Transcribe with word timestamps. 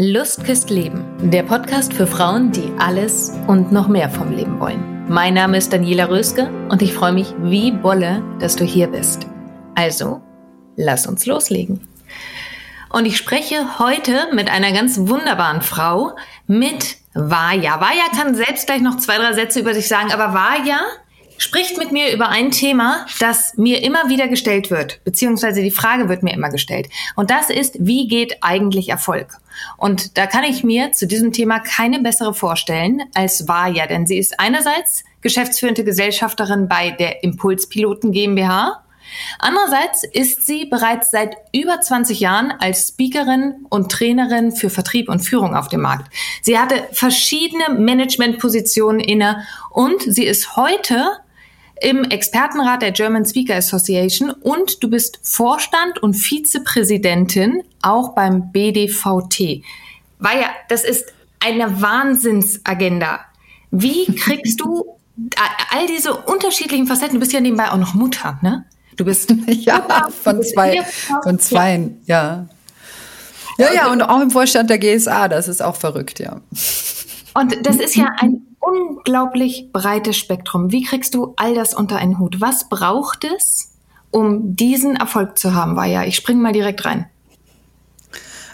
Lust 0.00 0.44
küsst 0.44 0.70
Leben, 0.70 1.04
der 1.28 1.42
Podcast 1.42 1.92
für 1.92 2.06
Frauen, 2.06 2.52
die 2.52 2.72
alles 2.78 3.32
und 3.48 3.72
noch 3.72 3.88
mehr 3.88 4.08
vom 4.08 4.30
Leben 4.30 4.60
wollen. 4.60 5.08
Mein 5.08 5.34
Name 5.34 5.56
ist 5.56 5.72
Daniela 5.72 6.08
Röske 6.08 6.48
und 6.68 6.82
ich 6.82 6.94
freue 6.94 7.10
mich 7.10 7.34
wie 7.40 7.72
Bolle, 7.72 8.22
dass 8.38 8.54
du 8.54 8.62
hier 8.62 8.86
bist. 8.86 9.26
Also, 9.74 10.22
lass 10.76 11.08
uns 11.08 11.26
loslegen. 11.26 11.80
Und 12.90 13.06
ich 13.06 13.16
spreche 13.16 13.80
heute 13.80 14.28
mit 14.32 14.48
einer 14.48 14.70
ganz 14.70 14.98
wunderbaren 14.98 15.62
Frau, 15.62 16.14
mit 16.46 16.98
Vaja. 17.14 17.80
Vaja 17.80 18.04
kann 18.16 18.36
selbst 18.36 18.66
gleich 18.66 18.82
noch 18.82 18.98
zwei, 18.98 19.16
drei 19.16 19.32
Sätze 19.32 19.58
über 19.58 19.74
sich 19.74 19.88
sagen, 19.88 20.12
aber 20.12 20.32
Vaja 20.32 20.78
spricht 21.38 21.78
mit 21.78 21.92
mir 21.92 22.12
über 22.12 22.28
ein 22.28 22.50
Thema, 22.50 23.06
das 23.20 23.54
mir 23.56 23.82
immer 23.82 24.08
wieder 24.08 24.28
gestellt 24.28 24.70
wird, 24.70 25.02
beziehungsweise 25.04 25.62
die 25.62 25.70
Frage 25.70 26.08
wird 26.08 26.22
mir 26.22 26.34
immer 26.34 26.50
gestellt. 26.50 26.88
Und 27.16 27.30
das 27.30 27.48
ist, 27.48 27.76
wie 27.78 28.08
geht 28.08 28.38
eigentlich 28.42 28.90
Erfolg? 28.90 29.38
Und 29.76 30.18
da 30.18 30.26
kann 30.26 30.44
ich 30.44 30.62
mir 30.62 30.92
zu 30.92 31.06
diesem 31.06 31.32
Thema 31.32 31.60
keine 31.60 32.00
bessere 32.00 32.34
vorstellen 32.34 33.02
als 33.14 33.48
Vaja, 33.48 33.86
denn 33.86 34.06
sie 34.06 34.18
ist 34.18 34.38
einerseits 34.38 35.04
geschäftsführende 35.20 35.84
Gesellschafterin 35.84 36.68
bei 36.68 36.90
der 36.90 37.24
Impulspiloten 37.24 38.12
GmbH. 38.12 38.84
Andererseits 39.38 40.04
ist 40.04 40.46
sie 40.46 40.66
bereits 40.66 41.10
seit 41.10 41.36
über 41.52 41.80
20 41.80 42.20
Jahren 42.20 42.52
als 42.52 42.88
Speakerin 42.88 43.66
und 43.70 43.90
Trainerin 43.90 44.52
für 44.52 44.70
Vertrieb 44.70 45.08
und 45.08 45.20
Führung 45.20 45.54
auf 45.54 45.68
dem 45.68 45.80
Markt. 45.80 46.12
Sie 46.42 46.58
hatte 46.58 46.86
verschiedene 46.92 47.70
Managementpositionen 47.78 49.00
inne 49.00 49.46
und 49.70 50.02
sie 50.02 50.24
ist 50.24 50.56
heute 50.56 51.06
im 51.80 52.04
Expertenrat 52.04 52.82
der 52.82 52.92
German 52.92 53.24
Speaker 53.24 53.56
Association 53.56 54.30
und 54.30 54.82
du 54.82 54.90
bist 54.90 55.20
Vorstand 55.22 56.02
und 56.02 56.14
Vizepräsidentin 56.14 57.62
auch 57.82 58.14
beim 58.14 58.52
BDVT. 58.52 59.62
Weil 60.18 60.40
ja, 60.40 60.50
das 60.68 60.84
ist 60.84 61.12
eine 61.40 61.80
Wahnsinnsagenda. 61.80 63.20
Wie 63.70 64.06
kriegst 64.06 64.60
du 64.60 64.98
all 65.72 65.86
diese 65.86 66.14
unterschiedlichen 66.14 66.86
Facetten? 66.86 67.14
Du 67.14 67.20
bist 67.20 67.32
ja 67.32 67.40
nebenbei 67.40 67.70
auch 67.70 67.76
noch 67.76 67.94
Mutter, 67.94 68.38
ne? 68.42 68.64
Du 68.96 69.04
bist 69.04 69.30
ja 69.46 69.78
Mutter, 69.78 70.10
von 70.10 70.42
zwei, 70.42 70.84
von 71.22 71.38
zwei, 71.38 71.90
ja. 72.06 72.46
Ja, 73.58 73.72
ja, 73.72 73.92
und 73.92 74.02
auch 74.02 74.20
im 74.20 74.30
Vorstand 74.30 74.70
der 74.70 74.78
GSA, 74.78 75.26
das 75.28 75.48
ist 75.48 75.60
auch 75.60 75.74
verrückt, 75.74 76.20
ja. 76.20 76.40
Und 77.34 77.66
das 77.66 77.76
ist 77.76 77.96
ja 77.96 78.06
ein 78.18 78.47
unglaublich 78.60 79.70
breites 79.72 80.16
Spektrum. 80.16 80.72
Wie 80.72 80.82
kriegst 80.82 81.14
du 81.14 81.34
all 81.36 81.54
das 81.54 81.74
unter 81.74 81.96
einen 81.96 82.18
Hut? 82.18 82.40
Was 82.40 82.68
braucht 82.68 83.24
es, 83.24 83.72
um 84.10 84.56
diesen 84.56 84.96
Erfolg 84.96 85.38
zu 85.38 85.54
haben? 85.54 85.76
War 85.76 85.86
ja, 85.86 86.04
ich 86.04 86.16
springe 86.16 86.40
mal 86.40 86.52
direkt 86.52 86.84
rein. 86.84 87.06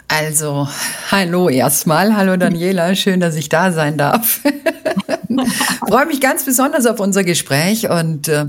Also, 0.07 0.67
hallo 1.11 1.49
erstmal. 1.49 2.15
Hallo 2.15 2.37
Daniela, 2.37 2.93
schön, 2.95 3.19
dass 3.19 3.35
ich 3.35 3.49
da 3.49 3.71
sein 3.71 3.97
darf. 3.97 4.41
Freue 5.87 6.05
mich 6.05 6.21
ganz 6.21 6.45
besonders 6.45 6.85
auf 6.85 6.99
unser 6.99 7.23
Gespräch 7.23 7.89
und 7.89 8.27
äh, 8.27 8.47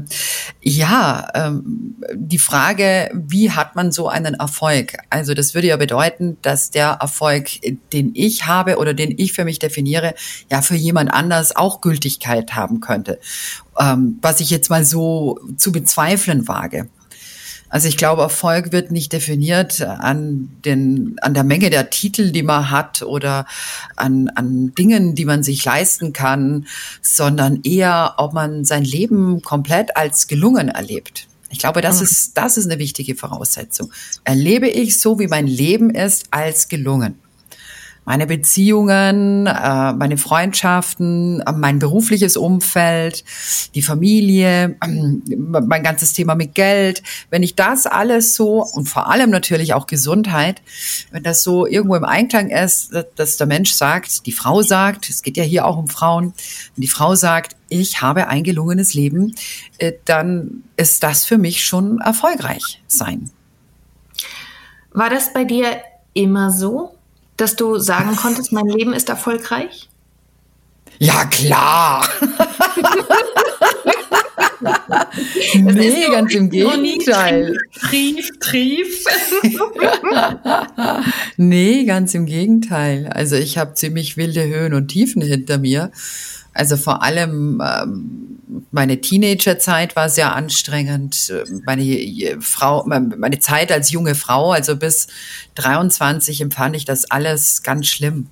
ja, 0.63 1.29
ähm, 1.35 1.97
die 2.15 2.39
Frage, 2.39 3.11
wie 3.15 3.51
hat 3.51 3.77
man 3.77 3.93
so 3.93 4.09
einen 4.09 4.35
Erfolg? 4.35 4.95
Also 5.11 5.35
das 5.35 5.55
würde 5.55 5.69
ja 5.69 5.77
bedeuten, 5.77 6.37
dass 6.43 6.71
der 6.71 6.99
Erfolg, 7.01 7.51
den 7.93 8.13
ich 8.15 8.47
habe 8.47 8.79
oder 8.79 8.95
den 8.95 9.15
ich 9.17 9.33
für 9.33 9.45
mich 9.45 9.59
definiere, 9.59 10.15
ja 10.51 10.63
für 10.63 10.77
jemand 10.77 11.13
anders 11.13 11.55
auch 11.55 11.81
Gültigkeit 11.81 12.55
haben 12.55 12.81
könnte. 12.81 13.19
Ähm, 13.79 14.19
was 14.23 14.41
ich 14.41 14.51
jetzt 14.51 14.71
mal 14.71 14.85
so 14.85 15.39
zu 15.57 15.73
bezweifeln 15.73 16.49
wage. 16.49 16.89
Also 17.69 17.89
ich 17.89 17.97
glaube, 17.97 18.23
Erfolg 18.23 18.73
wird 18.73 18.91
nicht 18.91 19.13
definiert 19.13 19.83
an, 19.83 20.51
den, 20.65 21.17
an 21.21 21.35
der 21.35 21.45
Menge 21.45 21.71
der 21.71 21.91
Titel, 21.91 22.31
die 22.31 22.43
man 22.43 22.71
hat 22.71 23.03
oder 23.03 23.47
an, 23.97 24.29
an 24.35 24.73
Dingen, 24.75 25.15
die 25.15 25.25
man 25.25 25.43
sich 25.43 25.65
leisten 25.65 26.13
kann, 26.13 26.67
sondern 27.03 27.61
eher, 27.65 28.15
ob 28.19 28.33
man 28.33 28.65
sein 28.65 28.85
Leben 28.85 29.43
komplett 29.43 29.97
als 29.97 30.29
gelungen 30.29 30.69
erlebt. 30.69 31.27
Ich 31.51 31.59
glaube, 31.59 31.81
das 31.81 31.99
mhm. 31.99 32.05
ist, 32.05 32.39
das 32.39 32.57
ist 32.57 32.67
eine 32.67 32.79
wichtige 32.79 33.15
Voraussetzung. 33.15 33.91
Erlebe 34.25 34.69
ich 34.69 34.99
so, 35.01 35.19
wie 35.19 35.29
mein 35.29 35.47
Leben 35.47 35.91
ist, 35.91 36.27
als 36.31 36.69
gelungen 36.69 37.19
meine 38.07 38.27
Beziehungen, 38.27 39.47
äh, 39.47 39.93
meine 39.93 40.17
Freundschaften, 40.17 41.41
äh, 41.41 41.53
mein 41.53 41.81
berufliches 41.81 42.37
Umfeld, 42.37 43.25
die 43.75 43.83
Familie, 43.83 44.77
ähm, 44.83 45.23
mein 45.27 45.83
ganzes 45.83 46.13
Thema 46.13 46.37
mit 46.37 46.55
Geld. 46.55 47.03
Wenn 47.31 47.43
ich 47.43 47.57
das 47.57 47.87
alles 47.87 48.37
so 48.37 48.63
und 48.63 48.89
vor 48.89 49.11
allem 49.11 49.31
natürlich 49.31 49.75
auch 49.75 49.89
Gesundheit, 49.89 50.63
wenn 51.11 51.25
das 51.25 51.43
so 51.43 51.67
irgendwo 51.67 51.97
im 51.97 52.05
Einklang 52.05 52.49
ist, 52.49 52.93
dass 53.17 53.37
der 53.39 53.49
Mensch 53.49 53.73
sagt, 53.73 54.25
die 54.27 54.33
Frau 54.33 54.63
sagt, 54.63 55.11
es 55.11 55.23
geht 55.23 55.37
ja 55.37 55.43
hier 55.43 55.67
auch 55.67 55.77
um 55.77 55.89
Frauen, 55.89 56.33
wenn 56.77 56.83
die 56.83 56.89
Frau 56.89 57.17
sagt, 57.17 57.57
ich 57.69 58.03
habe 58.03 58.29
ein 58.29 58.45
gelungenes 58.45 58.95
Leben, 58.95 59.35
äh, 59.79 59.93
dann 60.05 60.63
ist 60.77 61.03
das 61.03 61.25
für 61.25 61.39
mich 61.39 61.65
schon 61.65 61.99
erfolgreich 61.99 62.81
sein. 62.87 63.33
War 64.93 65.11
das 65.11 65.33
bei 65.33 65.43
dir 65.43 65.81
immer 66.15 66.53
so? 66.53 66.96
Dass 67.37 67.57
du 67.57 67.79
sagen 67.79 68.17
konntest, 68.17 68.53
mein 68.53 68.67
Leben 68.67 68.93
ist 68.93 69.09
erfolgreich? 69.09 69.89
Ja, 70.99 71.25
klar. 71.27 72.09
nee, 75.55 76.07
ganz 76.11 76.35
im 76.35 76.51
Gegenteil. 76.51 77.57
Trief, 77.89 78.31
trief. 78.41 79.05
nee, 81.37 81.85
ganz 81.85 82.15
im 82.15 82.27
Gegenteil. 82.27 83.09
Also 83.09 83.37
ich 83.37 83.59
habe 83.59 83.75
ziemlich 83.75 84.17
wilde 84.17 84.47
Höhen 84.47 84.75
und 84.75 84.89
Tiefen 84.89 85.23
hinter 85.23 85.59
mir. 85.59 85.91
Also 86.53 86.77
vor 86.77 87.03
allem 87.03 87.63
ähm, 87.63 88.37
meine 88.71 89.01
Teenagerzeit 89.01 89.95
war 89.95 90.09
sehr 90.09 90.35
anstrengend. 90.35 91.33
Meine 91.67 91.85
äh, 91.85 92.37
Frau, 92.41 92.85
meine 92.87 93.39
Zeit 93.41 93.71
als 93.71 93.91
junge 93.91 94.15
Frau, 94.15 94.53
also 94.53 94.77
bis 94.77 95.09
23 95.57 96.41
empfand 96.41 96.77
ich 96.77 96.85
das 96.85 97.11
alles 97.11 97.63
ganz 97.63 97.87
schlimm. 97.89 98.29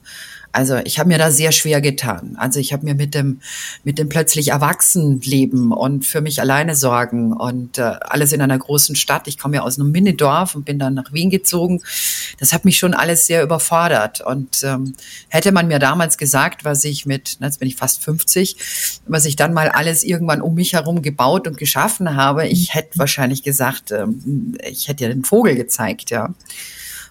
Also 0.54 0.76
ich 0.84 1.00
habe 1.00 1.08
mir 1.08 1.18
da 1.18 1.32
sehr 1.32 1.50
schwer 1.50 1.80
getan. 1.80 2.36
Also 2.38 2.60
ich 2.60 2.72
habe 2.72 2.84
mir 2.84 2.94
mit 2.94 3.12
dem 3.12 3.40
mit 3.82 3.98
dem 3.98 4.08
plötzlich 4.08 4.48
Erwachsenenleben 4.48 5.72
und 5.72 6.06
für 6.06 6.20
mich 6.20 6.40
alleine 6.40 6.76
sorgen 6.76 7.32
und 7.32 7.78
äh, 7.78 7.96
alles 8.00 8.32
in 8.32 8.40
einer 8.40 8.56
großen 8.56 8.94
Stadt. 8.94 9.26
Ich 9.26 9.36
komme 9.36 9.56
ja 9.56 9.62
aus 9.62 9.80
einem 9.80 9.90
Minidorf 9.90 10.54
und 10.54 10.64
bin 10.64 10.78
dann 10.78 10.94
nach 10.94 11.12
Wien 11.12 11.28
gezogen. 11.28 11.82
Das 12.38 12.52
hat 12.52 12.64
mich 12.64 12.78
schon 12.78 12.94
alles 12.94 13.26
sehr 13.26 13.42
überfordert. 13.42 14.20
Und 14.20 14.62
ähm, 14.62 14.94
hätte 15.28 15.50
man 15.50 15.66
mir 15.66 15.80
damals 15.80 16.18
gesagt, 16.18 16.64
was 16.64 16.84
ich 16.84 17.04
mit, 17.04 17.38
jetzt 17.40 17.58
bin 17.58 17.66
ich 17.66 17.74
fast 17.74 18.04
50, 18.04 18.56
was 19.08 19.24
ich 19.24 19.34
dann 19.34 19.54
mal 19.54 19.70
alles 19.70 20.04
irgendwann 20.04 20.40
um 20.40 20.54
mich 20.54 20.74
herum 20.74 21.02
gebaut 21.02 21.48
und 21.48 21.58
geschaffen 21.58 22.14
habe, 22.14 22.46
ich 22.46 22.74
hätte 22.74 22.96
wahrscheinlich 23.00 23.42
gesagt, 23.42 23.90
ähm, 23.90 24.56
ich 24.62 24.86
hätte 24.86 25.02
ja 25.02 25.10
den 25.10 25.24
Vogel 25.24 25.56
gezeigt, 25.56 26.10
ja. 26.10 26.32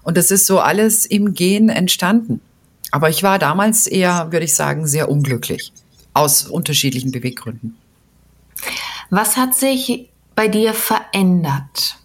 Und 0.01 0.15
das 0.15 0.31
ist 0.31 0.45
so 0.45 0.59
alles 0.59 1.05
im 1.05 1.33
Gehen 1.33 1.67
entstanden. 1.67 2.39
Aber 2.93 3.09
ich 3.09 3.23
war 3.23 3.39
damals 3.39 3.87
eher, 3.87 4.31
würde 4.31 4.45
ich 4.45 4.53
sagen, 4.53 4.85
sehr 4.85 5.09
unglücklich. 5.09 5.73
Aus 6.13 6.43
unterschiedlichen 6.43 7.11
Beweggründen. 7.11 7.75
Was 9.09 9.35
hat 9.35 9.55
sich 9.55 10.09
bei 10.35 10.47
dir 10.47 10.75
verändert? 10.75 11.97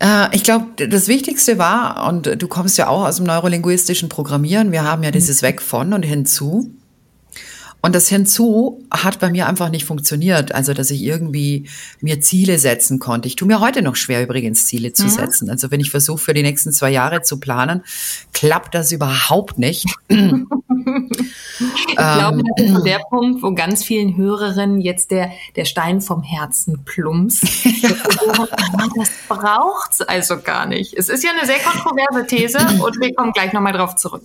Äh, 0.00 0.36
ich 0.36 0.44
glaube, 0.44 0.86
das 0.86 1.08
Wichtigste 1.08 1.56
war, 1.56 2.06
und 2.10 2.42
du 2.42 2.46
kommst 2.46 2.76
ja 2.76 2.88
auch 2.88 3.06
aus 3.06 3.16
dem 3.16 3.24
neurolinguistischen 3.24 4.10
Programmieren, 4.10 4.70
wir 4.70 4.84
haben 4.84 5.02
ja 5.02 5.12
dieses 5.12 5.40
mhm. 5.40 5.46
Weg 5.46 5.62
von 5.62 5.94
und 5.94 6.02
hinzu. 6.02 6.74
Und 7.82 7.94
das 7.94 8.08
hinzu 8.08 8.84
hat 8.90 9.20
bei 9.20 9.30
mir 9.30 9.46
einfach 9.46 9.70
nicht 9.70 9.86
funktioniert. 9.86 10.52
Also, 10.54 10.74
dass 10.74 10.90
ich 10.90 11.02
irgendwie 11.02 11.68
mir 12.00 12.20
Ziele 12.20 12.58
setzen 12.58 12.98
konnte. 12.98 13.26
Ich 13.26 13.36
tue 13.36 13.48
mir 13.48 13.60
heute 13.60 13.80
noch 13.80 13.96
schwer, 13.96 14.22
übrigens 14.22 14.66
Ziele 14.66 14.92
zu 14.92 15.04
mhm. 15.04 15.10
setzen. 15.10 15.50
Also, 15.50 15.70
wenn 15.70 15.80
ich 15.80 15.90
versuche, 15.90 16.18
für 16.18 16.34
die 16.34 16.42
nächsten 16.42 16.72
zwei 16.72 16.90
Jahre 16.90 17.22
zu 17.22 17.40
planen, 17.40 17.82
klappt 18.34 18.74
das 18.74 18.92
überhaupt 18.92 19.58
nicht. 19.58 19.86
ich 20.08 20.16
glaube, 21.96 22.42
das 22.56 22.70
ist 22.70 22.84
der 22.84 23.00
Punkt, 23.08 23.42
wo 23.42 23.54
ganz 23.54 23.82
vielen 23.82 24.16
Hörerinnen 24.16 24.80
jetzt 24.80 25.10
der, 25.10 25.30
der 25.56 25.64
Stein 25.64 26.02
vom 26.02 26.22
Herzen 26.22 26.84
plumpst. 26.84 27.44
ja. 27.82 27.90
Das 28.96 29.10
braucht's 29.28 30.02
also 30.02 30.38
gar 30.38 30.66
nicht. 30.66 30.94
Es 30.94 31.08
ist 31.08 31.24
ja 31.24 31.30
eine 31.30 31.46
sehr 31.46 31.58
kontroverse 31.58 32.26
These 32.26 32.58
und 32.82 33.00
wir 33.00 33.14
kommen 33.14 33.32
gleich 33.32 33.52
nochmal 33.52 33.72
drauf 33.72 33.96
zurück. 33.96 34.22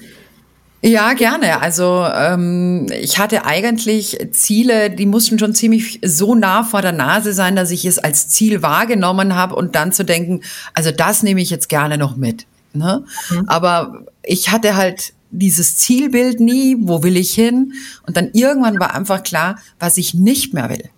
Ja, 0.82 1.14
gerne. 1.14 1.62
Also 1.62 2.06
ähm, 2.14 2.88
ich 2.92 3.18
hatte 3.18 3.46
eigentlich 3.46 4.18
Ziele, 4.32 4.92
die 4.92 5.08
mussten 5.08 5.40
schon 5.40 5.56
ziemlich 5.56 6.00
so 6.06 6.36
nah 6.36 6.64
vor 6.64 6.82
der 6.82 6.92
Nase 6.92 7.34
sein, 7.34 7.56
dass 7.56 7.72
ich 7.72 7.86
es 7.86 7.98
als 7.98 8.30
Ziel 8.30 8.62
wahrgenommen 8.62 9.36
habe 9.36 9.56
und 9.56 9.76
dann 9.76 9.92
zu 9.92 10.06
denken, 10.06 10.42
also 10.74 10.92
das 10.92 11.24
nehme 11.24 11.42
ich 11.42 11.50
jetzt 11.50 11.70
gerne 11.70 11.98
noch 11.98 12.18
mit. 12.18 12.46
Ne? 12.74 13.04
Mhm. 13.32 13.50
Aber 13.50 14.06
ich 14.22 14.52
hatte 14.52 14.76
halt 14.76 15.14
dieses 15.32 15.78
Zielbild 15.78 16.40
nie, 16.40 16.78
wo 16.80 17.04
will 17.04 17.18
ich 17.18 17.34
hin? 17.34 17.74
Und 18.06 18.16
dann 18.16 18.30
irgendwann 18.34 18.80
war 18.80 18.94
einfach 18.94 19.24
klar, 19.24 19.58
was 19.80 19.98
ich 19.98 20.14
nicht 20.14 20.54
mehr 20.54 20.70
will. 20.70 20.90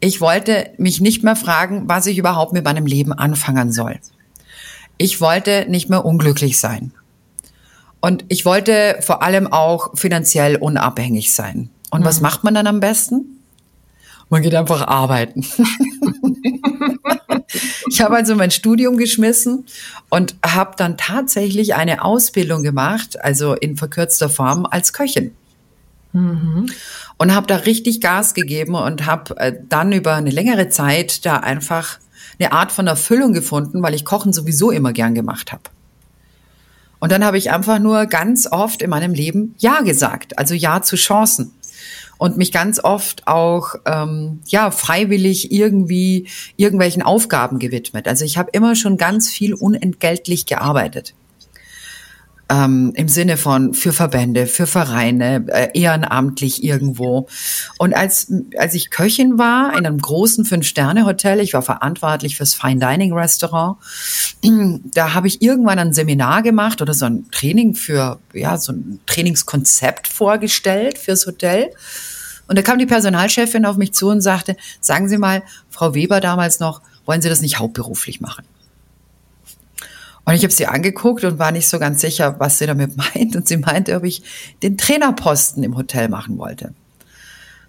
Ich 0.00 0.20
wollte 0.20 0.70
mich 0.78 1.00
nicht 1.00 1.22
mehr 1.22 1.36
fragen, 1.36 1.84
was 1.88 2.06
ich 2.06 2.18
überhaupt 2.18 2.52
mit 2.52 2.64
meinem 2.64 2.86
Leben 2.86 3.12
anfangen 3.12 3.72
soll. 3.72 3.98
ich 4.98 5.20
wollte 5.20 5.66
nicht 5.68 5.90
mehr 5.90 6.04
unglücklich 6.04 6.58
sein. 6.58 6.92
Und 8.04 8.26
ich 8.28 8.44
wollte 8.44 8.98
vor 9.00 9.22
allem 9.22 9.50
auch 9.50 9.96
finanziell 9.96 10.56
unabhängig 10.56 11.32
sein. 11.32 11.70
Und 11.90 12.02
mhm. 12.02 12.04
was 12.04 12.20
macht 12.20 12.44
man 12.44 12.52
dann 12.52 12.66
am 12.66 12.78
besten? 12.78 13.40
Man 14.28 14.42
geht 14.42 14.54
einfach 14.54 14.86
arbeiten. 14.86 15.42
ich 17.88 18.02
habe 18.02 18.16
also 18.16 18.34
mein 18.34 18.50
Studium 18.50 18.98
geschmissen 18.98 19.64
und 20.10 20.36
habe 20.44 20.72
dann 20.76 20.98
tatsächlich 20.98 21.76
eine 21.76 22.04
Ausbildung 22.04 22.62
gemacht, 22.62 23.18
also 23.24 23.54
in 23.54 23.78
verkürzter 23.78 24.28
Form 24.28 24.66
als 24.66 24.92
Köchin. 24.92 25.34
Mhm. 26.12 26.66
Und 27.16 27.34
habe 27.34 27.46
da 27.46 27.56
richtig 27.56 28.02
Gas 28.02 28.34
gegeben 28.34 28.74
und 28.74 29.06
habe 29.06 29.34
äh, 29.38 29.54
dann 29.70 29.92
über 29.92 30.12
eine 30.12 30.28
längere 30.28 30.68
Zeit 30.68 31.24
da 31.24 31.38
einfach 31.38 32.00
eine 32.38 32.52
Art 32.52 32.70
von 32.70 32.86
Erfüllung 32.86 33.32
gefunden, 33.32 33.82
weil 33.82 33.94
ich 33.94 34.04
Kochen 34.04 34.34
sowieso 34.34 34.70
immer 34.70 34.92
gern 34.92 35.14
gemacht 35.14 35.52
habe. 35.52 35.62
Und 37.04 37.12
dann 37.12 37.22
habe 37.22 37.36
ich 37.36 37.50
einfach 37.50 37.80
nur 37.80 38.06
ganz 38.06 38.50
oft 38.50 38.80
in 38.80 38.88
meinem 38.88 39.12
Leben 39.12 39.54
Ja 39.58 39.82
gesagt, 39.82 40.38
also 40.38 40.54
Ja 40.54 40.80
zu 40.80 40.96
Chancen 40.96 41.52
und 42.16 42.38
mich 42.38 42.50
ganz 42.50 42.82
oft 42.82 43.26
auch 43.26 43.74
ähm, 43.84 44.40
ja 44.46 44.70
freiwillig 44.70 45.52
irgendwie 45.52 46.28
irgendwelchen 46.56 47.02
Aufgaben 47.02 47.58
gewidmet. 47.58 48.08
Also 48.08 48.24
ich 48.24 48.38
habe 48.38 48.48
immer 48.54 48.74
schon 48.74 48.96
ganz 48.96 49.28
viel 49.28 49.52
unentgeltlich 49.52 50.46
gearbeitet 50.46 51.12
ähm, 52.50 52.92
im 52.94 53.08
Sinne 53.08 53.36
von 53.36 53.72
für 53.74 53.92
Verbände, 53.92 54.46
für 54.46 54.66
Vereine, 54.66 55.46
äh, 55.48 55.68
ehrenamtlich 55.78 56.62
irgendwo. 56.62 57.26
Und 57.78 57.94
als, 57.94 58.32
als 58.58 58.74
ich 58.74 58.90
Köchin 58.90 59.38
war 59.38 59.76
in 59.76 59.86
einem 59.86 59.98
großen 59.98 60.44
Fünf-Sterne-Hotel, 60.44 61.40
ich 61.40 61.54
war 61.54 61.62
verantwortlich 61.62 62.36
fürs 62.36 62.54
Fine 62.54 62.80
Dining 62.80 63.12
Restaurant, 63.14 63.78
da 64.94 65.14
habe 65.14 65.26
ich 65.26 65.40
irgendwann 65.40 65.78
ein 65.78 65.92
Seminar 65.92 66.42
gemacht 66.42 66.82
oder 66.82 66.92
so 66.92 67.06
ein 67.06 67.26
Training 67.30 67.74
für, 67.74 68.18
ja, 68.32 68.58
so 68.58 68.72
ein 68.72 69.00
Trainingskonzept 69.06 70.06
vorgestellt 70.06 70.98
fürs 70.98 71.26
Hotel. 71.26 71.70
Und 72.46 72.58
da 72.58 72.62
kam 72.62 72.78
die 72.78 72.86
Personalchefin 72.86 73.64
auf 73.64 73.76
mich 73.76 73.94
zu 73.94 74.08
und 74.08 74.20
sagte, 74.20 74.56
sagen 74.80 75.08
Sie 75.08 75.16
mal, 75.16 75.42
Frau 75.70 75.94
Weber 75.94 76.20
damals 76.20 76.60
noch, 76.60 76.82
wollen 77.06 77.22
Sie 77.22 77.30
das 77.30 77.40
nicht 77.40 77.58
hauptberuflich 77.58 78.20
machen? 78.20 78.44
Und 80.24 80.34
ich 80.34 80.42
habe 80.42 80.52
sie 80.52 80.66
angeguckt 80.66 81.24
und 81.24 81.38
war 81.38 81.52
nicht 81.52 81.68
so 81.68 81.78
ganz 81.78 82.00
sicher, 82.00 82.36
was 82.38 82.58
sie 82.58 82.66
damit 82.66 82.96
meint. 83.14 83.36
Und 83.36 83.46
sie 83.46 83.58
meinte, 83.58 83.96
ob 83.96 84.04
ich 84.04 84.22
den 84.62 84.78
Trainerposten 84.78 85.62
im 85.62 85.76
Hotel 85.76 86.08
machen 86.08 86.38
wollte. 86.38 86.72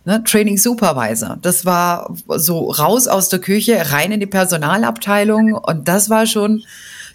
Ne, 0.05 0.23
Training 0.23 0.57
Supervisor. 0.57 1.37
Das 1.41 1.65
war 1.65 2.15
so 2.27 2.69
raus 2.69 3.07
aus 3.07 3.29
der 3.29 3.39
Küche, 3.39 3.91
rein 3.91 4.11
in 4.11 4.19
die 4.19 4.27
Personalabteilung. 4.27 5.53
Und 5.53 5.87
das 5.87 6.09
war 6.09 6.27
schon 6.27 6.63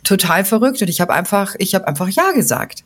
total 0.02 0.44
verrückt. 0.44 0.82
Und 0.82 0.88
ich 0.88 1.00
habe 1.00 1.12
einfach, 1.12 1.54
ich 1.58 1.74
habe 1.74 1.86
einfach 1.86 2.08
Ja 2.08 2.32
gesagt. 2.32 2.84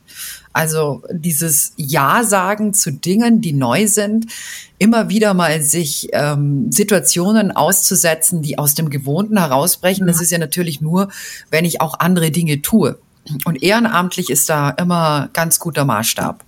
Also 0.55 1.03
dieses 1.11 1.73
Ja 1.75 2.23
sagen 2.23 2.73
zu 2.73 2.93
Dingen, 2.93 3.41
die 3.41 3.51
neu 3.51 3.87
sind, 3.87 4.27
immer 4.77 5.09
wieder 5.09 5.33
mal 5.33 5.61
sich 5.61 6.07
ähm, 6.13 6.71
Situationen 6.71 7.51
auszusetzen, 7.51 8.41
die 8.41 8.57
aus 8.57 8.73
dem 8.73 8.89
Gewohnten 8.89 9.37
herausbrechen. 9.37 10.07
Das 10.07 10.21
ist 10.21 10.31
ja 10.31 10.37
natürlich 10.37 10.79
nur, 10.79 11.09
wenn 11.51 11.65
ich 11.65 11.81
auch 11.81 11.99
andere 11.99 12.31
Dinge 12.31 12.61
tue. 12.61 12.97
Und 13.45 13.63
ehrenamtlich 13.63 14.29
ist 14.29 14.49
da 14.49 14.69
immer 14.71 15.29
ganz 15.33 15.59
guter 15.59 15.85
Maßstab. 15.85 16.43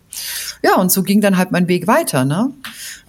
Ja, 0.64 0.76
und 0.76 0.92
so 0.92 1.04
ging 1.04 1.22
dann 1.22 1.38
halt 1.38 1.52
mein 1.52 1.68
Weg 1.68 1.88
weiter. 1.88 2.26
Ne? 2.26 2.52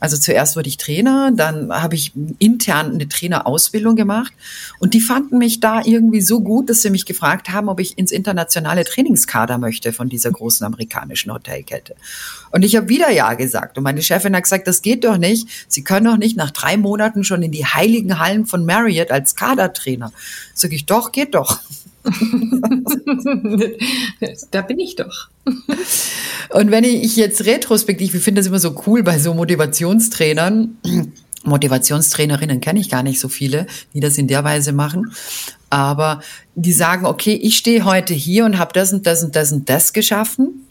Also 0.01 0.17
zuerst 0.17 0.57
wurde 0.57 0.69
ich 0.69 0.77
Trainer, 0.77 1.31
dann 1.33 1.73
habe 1.73 1.95
ich 1.95 2.13
intern 2.39 2.93
eine 2.93 3.09
Trainerausbildung 3.09 3.97
gemacht 3.97 4.33
und 4.79 4.95
die 4.95 5.01
fanden 5.01 5.39
mich 5.39 5.61
da 5.61 5.83
irgendwie 5.85 6.21
so 6.21 6.41
gut, 6.41 6.71
dass 6.71 6.83
sie 6.83 6.91
mich 6.91 7.07
gefragt 7.07 7.51
haben, 7.51 7.69
ob 7.69 7.81
ich 7.81 7.99
ins 7.99 8.13
internationale 8.13 8.85
Trainingskader 8.85 9.59
möchte 9.59 9.93
von 9.93 10.09
dieser 10.09 10.31
großen 10.31 10.65
amerikanischen 10.67 11.33
Hotelkette. 11.33 11.97
Und 12.51 12.65
ich 12.65 12.77
habe 12.77 12.89
wieder 12.89 13.11
ja 13.11 13.35
gesagt 13.35 13.77
und 13.79 13.85
meine 13.85 14.03
Chefin 14.03 14.37
hat 14.37 14.45
gesagt, 14.45 14.69
das 14.69 14.83
geht 14.83 15.05
doch 15.05 15.19
nicht. 15.19 15.49
Sie 15.69 15.83
können 15.83 16.07
doch 16.07 16.19
nicht 16.19 16.37
nach 16.37 16.51
drei 16.51 16.77
Monaten 16.77 17.25
schon 17.25 17.43
in 17.43 17.53
die 17.53 17.67
heiligen 17.67 18.19
Hallen 18.19 18.47
von 18.47 18.65
Marriott 18.65 19.11
als 19.11 19.35
Kadertrainer. 19.35 20.13
Sag 20.55 20.73
ich, 20.73 20.87
doch, 20.87 21.13
geht 21.13 21.35
doch. 21.35 21.61
da 24.51 24.63
bin 24.63 24.79
ich 24.79 24.97
doch. 24.97 25.29
Und 26.51 26.71
wenn 26.71 26.85
ich 26.85 27.17
jetzt 27.17 27.47
retrospektiv, 27.47 28.15
ich 28.15 28.23
finde 28.23 28.41
das 28.41 28.49
immer 28.49 28.59
so 28.59 28.75
cool 28.87 29.03
bei 29.03 29.19
so 29.19 29.35
Motivationstrainern, 29.35 30.79
Motivationstrainerinnen 31.45 32.61
kenne 32.61 32.81
ich 32.81 32.91
gar 32.91 33.03
nicht 33.03 33.21
so 33.21 33.29
viele, 33.29 33.67
die 33.95 34.01
das 34.01 34.19
in 34.19 34.29
der 34.29 34.45
Weise 34.45 34.73
machen. 34.73 35.13
Aber 35.71 36.21
die 36.55 36.73
sagen, 36.73 37.07
okay, 37.07 37.35
ich 37.35 37.57
stehe 37.57 37.85
heute 37.85 38.15
hier 38.15 38.45
und 38.45 38.59
habe 38.59 38.73
das 38.73 38.93
und 38.93 39.07
das 39.07 39.23
und 39.23 39.37
das 39.37 39.53
und 39.53 39.69
das 39.69 39.93
geschaffen. 39.93 40.67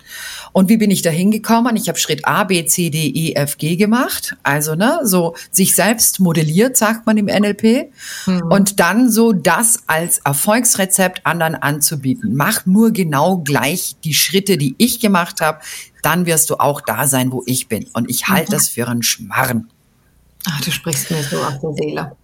Und 0.53 0.69
wie 0.69 0.77
bin 0.77 0.91
ich 0.91 1.01
da 1.01 1.09
hingekommen? 1.09 1.75
Ich 1.75 1.87
habe 1.87 1.99
Schritt 1.99 2.25
A, 2.25 2.43
B, 2.43 2.65
C, 2.65 2.89
D, 2.89 3.07
E, 3.07 3.33
F, 3.33 3.57
G 3.57 3.75
gemacht. 3.75 4.35
Also, 4.43 4.75
ne, 4.75 4.99
so 5.03 5.35
sich 5.51 5.75
selbst 5.75 6.19
modelliert, 6.19 6.77
sagt 6.77 7.05
man 7.05 7.17
im 7.17 7.25
NLP. 7.25 7.91
Mhm. 8.25 8.41
Und 8.49 8.79
dann 8.79 9.11
so 9.11 9.33
das 9.33 9.83
als 9.87 10.19
Erfolgsrezept 10.19 11.25
anderen 11.25 11.55
anzubieten. 11.55 12.35
Mach 12.35 12.65
nur 12.65 12.91
genau 12.91 13.37
gleich 13.37 13.97
die 14.03 14.13
Schritte, 14.13 14.57
die 14.57 14.75
ich 14.77 14.99
gemacht 14.99 15.41
habe. 15.41 15.59
Dann 16.01 16.25
wirst 16.25 16.49
du 16.49 16.55
auch 16.55 16.81
da 16.81 17.07
sein, 17.07 17.31
wo 17.31 17.43
ich 17.45 17.67
bin. 17.67 17.87
Und 17.93 18.09
ich 18.09 18.27
halte 18.27 18.51
mhm. 18.51 18.55
das 18.55 18.69
für 18.69 18.87
einen 18.87 19.03
Schmarren. 19.03 19.69
Ach, 20.49 20.61
du 20.61 20.71
sprichst 20.71 21.11
mir 21.11 21.23
so 21.23 21.37
auf 21.43 21.59
der 21.59 21.73
Seele. 21.73 22.15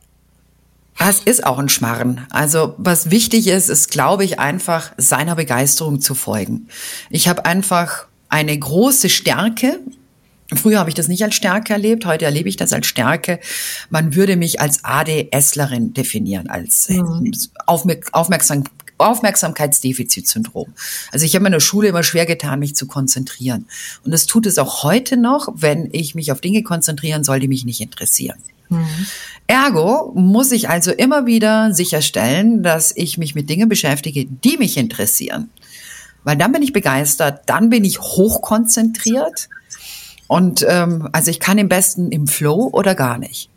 Das 0.98 1.20
ist 1.20 1.46
auch 1.46 1.60
ein 1.60 1.70
Schmarren. 1.70 2.26
Also 2.30 2.76
was 2.78 3.10
wichtig 3.12 3.48
ist, 3.48 3.70
ist, 3.70 3.92
glaube 3.92 4.24
ich, 4.24 4.40
einfach 4.40 4.94
seiner 4.98 5.36
Begeisterung 5.36 6.00
zu 6.00 6.16
folgen. 6.16 6.68
Ich 7.10 7.28
habe 7.28 7.46
einfach 7.46 8.06
eine 8.30 8.58
große 8.58 9.10
Stärke. 9.10 9.80
Früher 10.54 10.80
habe 10.80 10.90
ich 10.90 10.96
das 10.96 11.08
nicht 11.08 11.24
als 11.24 11.36
Stärke 11.36 11.74
erlebt, 11.74 12.06
heute 12.06 12.26
erlebe 12.26 12.48
ich 12.48 12.58
das 12.58 12.74
als 12.74 12.86
Stärke. 12.86 13.40
Man 13.90 14.16
würde 14.16 14.38
mich 14.38 14.62
als 14.62 14.84
ADSlerin 14.84 15.94
definieren, 15.94 16.50
als 16.50 16.90
mhm. 16.90 17.32
Aufmerksam 17.66 18.64
Aufmerksamkeitsdefizitsyndrom. 18.98 20.74
Also 21.12 21.26
ich 21.26 21.36
habe 21.36 21.46
in 21.46 21.52
der 21.52 21.60
Schule 21.60 21.88
immer 21.90 22.04
schwer 22.04 22.26
getan, 22.26 22.60
mich 22.60 22.76
zu 22.76 22.88
konzentrieren. 22.88 23.66
Und 24.04 24.12
das 24.12 24.26
tut 24.26 24.46
es 24.46 24.58
auch 24.58 24.84
heute 24.84 25.18
noch, 25.18 25.50
wenn 25.56 25.90
ich 25.92 26.16
mich 26.16 26.32
auf 26.32 26.42
Dinge 26.42 26.64
konzentrieren 26.64 27.24
soll, 27.24 27.40
die 27.40 27.48
mich 27.48 27.66
nicht 27.66 27.82
interessieren. 27.82 28.38
Mhm. 28.70 28.88
Ergo 29.48 30.12
muss 30.16 30.52
ich 30.52 30.70
also 30.70 30.92
immer 30.92 31.26
wieder 31.26 31.74
sicherstellen, 31.74 32.64
dass 32.64 32.94
ich 32.96 33.18
mich 33.18 33.36
mit 33.36 33.50
Dingen 33.50 33.70
beschäftige, 33.70 34.26
die 34.26 34.58
mich 34.58 34.78
interessieren. 34.78 35.50
Weil 36.24 36.38
dann 36.38 36.54
bin 36.54 36.62
ich 36.62 36.72
begeistert, 36.72 37.42
dann 37.48 37.70
bin 37.70 37.84
ich 37.84 38.00
hochkonzentriert 38.00 39.50
und 40.28 40.66
ähm, 40.68 41.10
also 41.12 41.30
ich 41.30 41.40
kann 41.40 41.58
im 41.58 41.68
besten 41.68 42.12
im 42.12 42.28
Flow 42.28 42.70
oder 42.72 42.96
gar 42.96 43.18
nicht. 43.18 43.50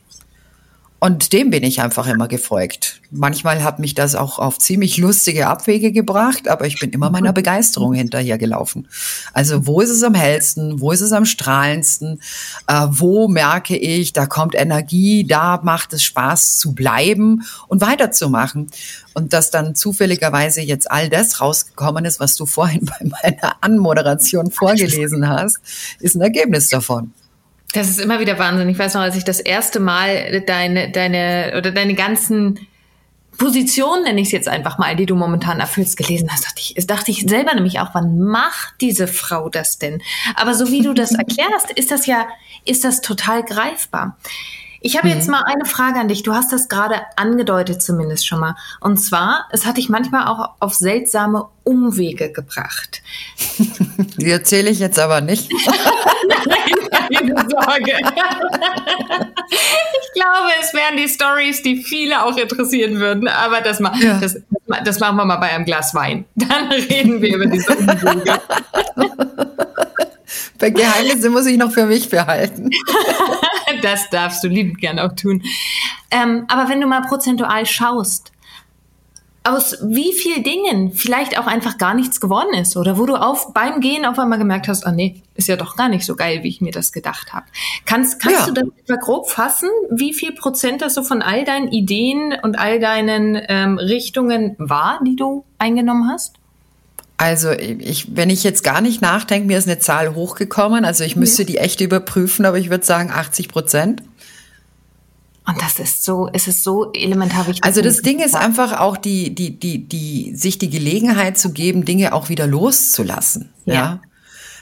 Und 0.98 1.34
dem 1.34 1.50
bin 1.50 1.62
ich 1.62 1.82
einfach 1.82 2.06
immer 2.06 2.26
gefolgt. 2.26 3.02
Manchmal 3.10 3.62
hat 3.62 3.78
mich 3.78 3.94
das 3.94 4.14
auch 4.14 4.38
auf 4.38 4.58
ziemlich 4.58 4.96
lustige 4.96 5.46
Abwege 5.46 5.92
gebracht, 5.92 6.48
aber 6.48 6.66
ich 6.66 6.80
bin 6.80 6.90
immer 6.90 7.10
meiner 7.10 7.34
Begeisterung 7.34 7.92
hinterhergelaufen. 7.92 8.88
Also 9.34 9.66
wo 9.66 9.82
ist 9.82 9.90
es 9.90 10.02
am 10.02 10.14
hellsten, 10.14 10.80
wo 10.80 10.92
ist 10.92 11.02
es 11.02 11.12
am 11.12 11.26
strahlendsten, 11.26 12.22
äh, 12.66 12.86
wo 12.88 13.28
merke 13.28 13.76
ich, 13.76 14.14
da 14.14 14.24
kommt 14.24 14.54
Energie, 14.54 15.26
da 15.26 15.60
macht 15.62 15.92
es 15.92 16.02
Spaß 16.02 16.58
zu 16.58 16.72
bleiben 16.72 17.44
und 17.68 17.82
weiterzumachen. 17.82 18.68
Und 19.12 19.34
dass 19.34 19.50
dann 19.50 19.74
zufälligerweise 19.74 20.62
jetzt 20.62 20.90
all 20.90 21.10
das 21.10 21.42
rausgekommen 21.42 22.06
ist, 22.06 22.20
was 22.20 22.36
du 22.36 22.46
vorhin 22.46 22.86
bei 22.86 23.06
meiner 23.22 23.56
Anmoderation 23.60 24.50
vorgelesen 24.50 25.28
hast, 25.28 25.58
ist 26.00 26.14
ein 26.14 26.22
Ergebnis 26.22 26.68
davon. 26.68 27.12
Das 27.76 27.90
ist 27.90 28.00
immer 28.00 28.20
wieder 28.20 28.38
Wahnsinn. 28.38 28.70
Ich 28.70 28.78
weiß 28.78 28.94
noch, 28.94 29.02
als 29.02 29.16
ich 29.16 29.24
das 29.24 29.38
erste 29.38 29.80
Mal 29.80 30.40
deine, 30.46 30.90
deine 30.90 31.52
oder 31.58 31.72
deine 31.72 31.92
ganzen 31.92 32.66
Positionen, 33.36 34.04
nenne 34.04 34.18
ich 34.22 34.28
es 34.28 34.32
jetzt 34.32 34.48
einfach 34.48 34.78
mal, 34.78 34.96
die 34.96 35.04
du 35.04 35.14
momentan 35.14 35.60
erfüllst, 35.60 35.98
gelesen 35.98 36.30
hast, 36.32 36.46
dachte 36.46 36.62
ich, 36.62 36.86
dachte 36.86 37.10
ich 37.10 37.26
selber 37.28 37.54
nämlich 37.54 37.78
auch, 37.80 37.90
wann 37.92 38.18
macht 38.18 38.76
diese 38.80 39.06
Frau 39.06 39.50
das 39.50 39.76
denn? 39.76 40.00
Aber 40.36 40.54
so 40.54 40.70
wie 40.70 40.80
du 40.80 40.94
das 40.94 41.12
erklärst, 41.18 41.70
ist 41.72 41.90
das 41.90 42.06
ja, 42.06 42.26
ist 42.64 42.82
das 42.82 43.02
total 43.02 43.42
greifbar. 43.42 44.16
Ich 44.80 44.96
habe 44.96 45.08
mhm. 45.08 45.14
jetzt 45.14 45.28
mal 45.28 45.42
eine 45.42 45.64
Frage 45.64 45.98
an 45.98 46.08
dich. 46.08 46.22
Du 46.22 46.34
hast 46.34 46.52
das 46.52 46.68
gerade 46.68 46.96
angedeutet 47.16 47.82
zumindest 47.82 48.26
schon 48.26 48.40
mal. 48.40 48.56
Und 48.80 48.98
zwar, 48.98 49.48
es 49.50 49.66
hat 49.66 49.76
dich 49.76 49.88
manchmal 49.88 50.26
auch 50.26 50.50
auf 50.60 50.74
seltsame 50.74 51.48
Umwege 51.64 52.30
gebracht. 52.30 53.02
Die 54.18 54.30
erzähle 54.30 54.70
ich 54.70 54.78
jetzt 54.78 54.98
aber 54.98 55.20
nicht. 55.20 55.52
Nein, 56.46 56.74
keine 57.12 57.34
Sorge. 57.48 57.92
ich 59.92 60.12
glaube, 60.14 60.50
es 60.60 60.74
wären 60.74 60.96
die 60.96 61.08
Stories, 61.08 61.62
die 61.62 61.82
viele 61.82 62.24
auch 62.24 62.36
interessieren 62.36 62.98
würden. 62.98 63.28
Aber 63.28 63.60
das, 63.60 63.80
ma 63.80 63.94
ja. 63.98 64.18
das, 64.18 64.38
das 64.84 65.00
machen 65.00 65.16
wir 65.16 65.24
mal 65.24 65.36
bei 65.36 65.50
einem 65.50 65.64
Glas 65.64 65.94
Wein. 65.94 66.24
Dann 66.34 66.70
reden 66.70 67.20
wir 67.20 67.36
über 67.36 67.46
diese 67.46 67.74
Umwege. 67.74 68.40
Bei 70.58 70.70
Geheimnisse 70.70 71.30
muss 71.30 71.46
ich 71.46 71.56
noch 71.56 71.72
für 71.72 71.86
mich 71.86 72.08
behalten. 72.10 72.70
das 73.82 74.10
darfst 74.10 74.42
du 74.42 74.48
liebend 74.48 74.78
gern 74.78 74.98
auch 74.98 75.14
tun. 75.14 75.42
Ähm, 76.10 76.44
aber 76.48 76.68
wenn 76.68 76.80
du 76.80 76.86
mal 76.86 77.02
prozentual 77.02 77.66
schaust, 77.66 78.32
aus 79.46 79.78
wie 79.80 80.12
viel 80.12 80.42
Dingen 80.42 80.92
vielleicht 80.92 81.38
auch 81.38 81.46
einfach 81.46 81.78
gar 81.78 81.94
nichts 81.94 82.20
geworden 82.20 82.52
ist 82.54 82.76
oder 82.76 82.98
wo 82.98 83.06
du 83.06 83.14
auf 83.14 83.54
beim 83.54 83.80
Gehen 83.80 84.04
auf 84.04 84.18
einmal 84.18 84.38
gemerkt 84.38 84.66
hast, 84.66 84.84
ah 84.84 84.90
nee, 84.90 85.22
ist 85.34 85.46
ja 85.46 85.56
doch 85.56 85.76
gar 85.76 85.88
nicht 85.88 86.04
so 86.04 86.16
geil, 86.16 86.42
wie 86.42 86.48
ich 86.48 86.60
mir 86.60 86.72
das 86.72 86.90
gedacht 86.90 87.32
habe. 87.32 87.46
Kannst, 87.84 88.20
kannst 88.20 88.40
ja. 88.40 88.46
du 88.46 88.52
das 88.54 88.64
etwa 88.84 88.96
grob 88.96 89.30
fassen, 89.30 89.68
wie 89.90 90.14
viel 90.14 90.32
Prozent 90.32 90.82
das 90.82 90.94
so 90.94 91.04
von 91.04 91.22
all 91.22 91.44
deinen 91.44 91.68
Ideen 91.68 92.34
und 92.42 92.58
all 92.58 92.80
deinen 92.80 93.40
ähm, 93.48 93.78
Richtungen 93.78 94.56
war, 94.58 95.00
die 95.06 95.14
du 95.14 95.44
eingenommen 95.58 96.10
hast? 96.10 96.34
Also 97.18 97.50
ich, 97.52 98.14
wenn 98.14 98.28
ich 98.28 98.44
jetzt 98.44 98.62
gar 98.62 98.80
nicht 98.80 99.00
nachdenke, 99.00 99.46
mir 99.46 99.58
ist 99.58 99.66
eine 99.66 99.78
Zahl 99.78 100.14
hochgekommen. 100.14 100.84
Also 100.84 101.02
ich 101.04 101.16
müsste 101.16 101.44
die 101.44 101.56
echt 101.56 101.80
überprüfen, 101.80 102.44
aber 102.44 102.58
ich 102.58 102.68
würde 102.68 102.84
sagen 102.84 103.10
80 103.10 103.48
Prozent. 103.48 104.02
Und 105.46 105.62
das 105.62 105.78
ist 105.78 106.04
so, 106.04 106.28
es 106.32 106.48
ist 106.48 106.64
so 106.64 106.92
elementar 106.92 107.46
wichtig. 107.46 107.64
Also 107.64 107.80
das 107.80 108.02
Ding 108.02 108.18
ist 108.18 108.34
einfach 108.34 108.80
auch 108.80 108.96
die, 108.96 109.34
die, 109.34 109.58
die, 109.58 109.86
die, 109.86 110.34
sich 110.34 110.58
die 110.58 110.68
Gelegenheit 110.68 111.38
zu 111.38 111.52
geben, 111.52 111.84
Dinge 111.84 112.12
auch 112.12 112.28
wieder 112.28 112.46
loszulassen. 112.46 113.50
Ja. 113.64 113.74
ja? 113.74 114.00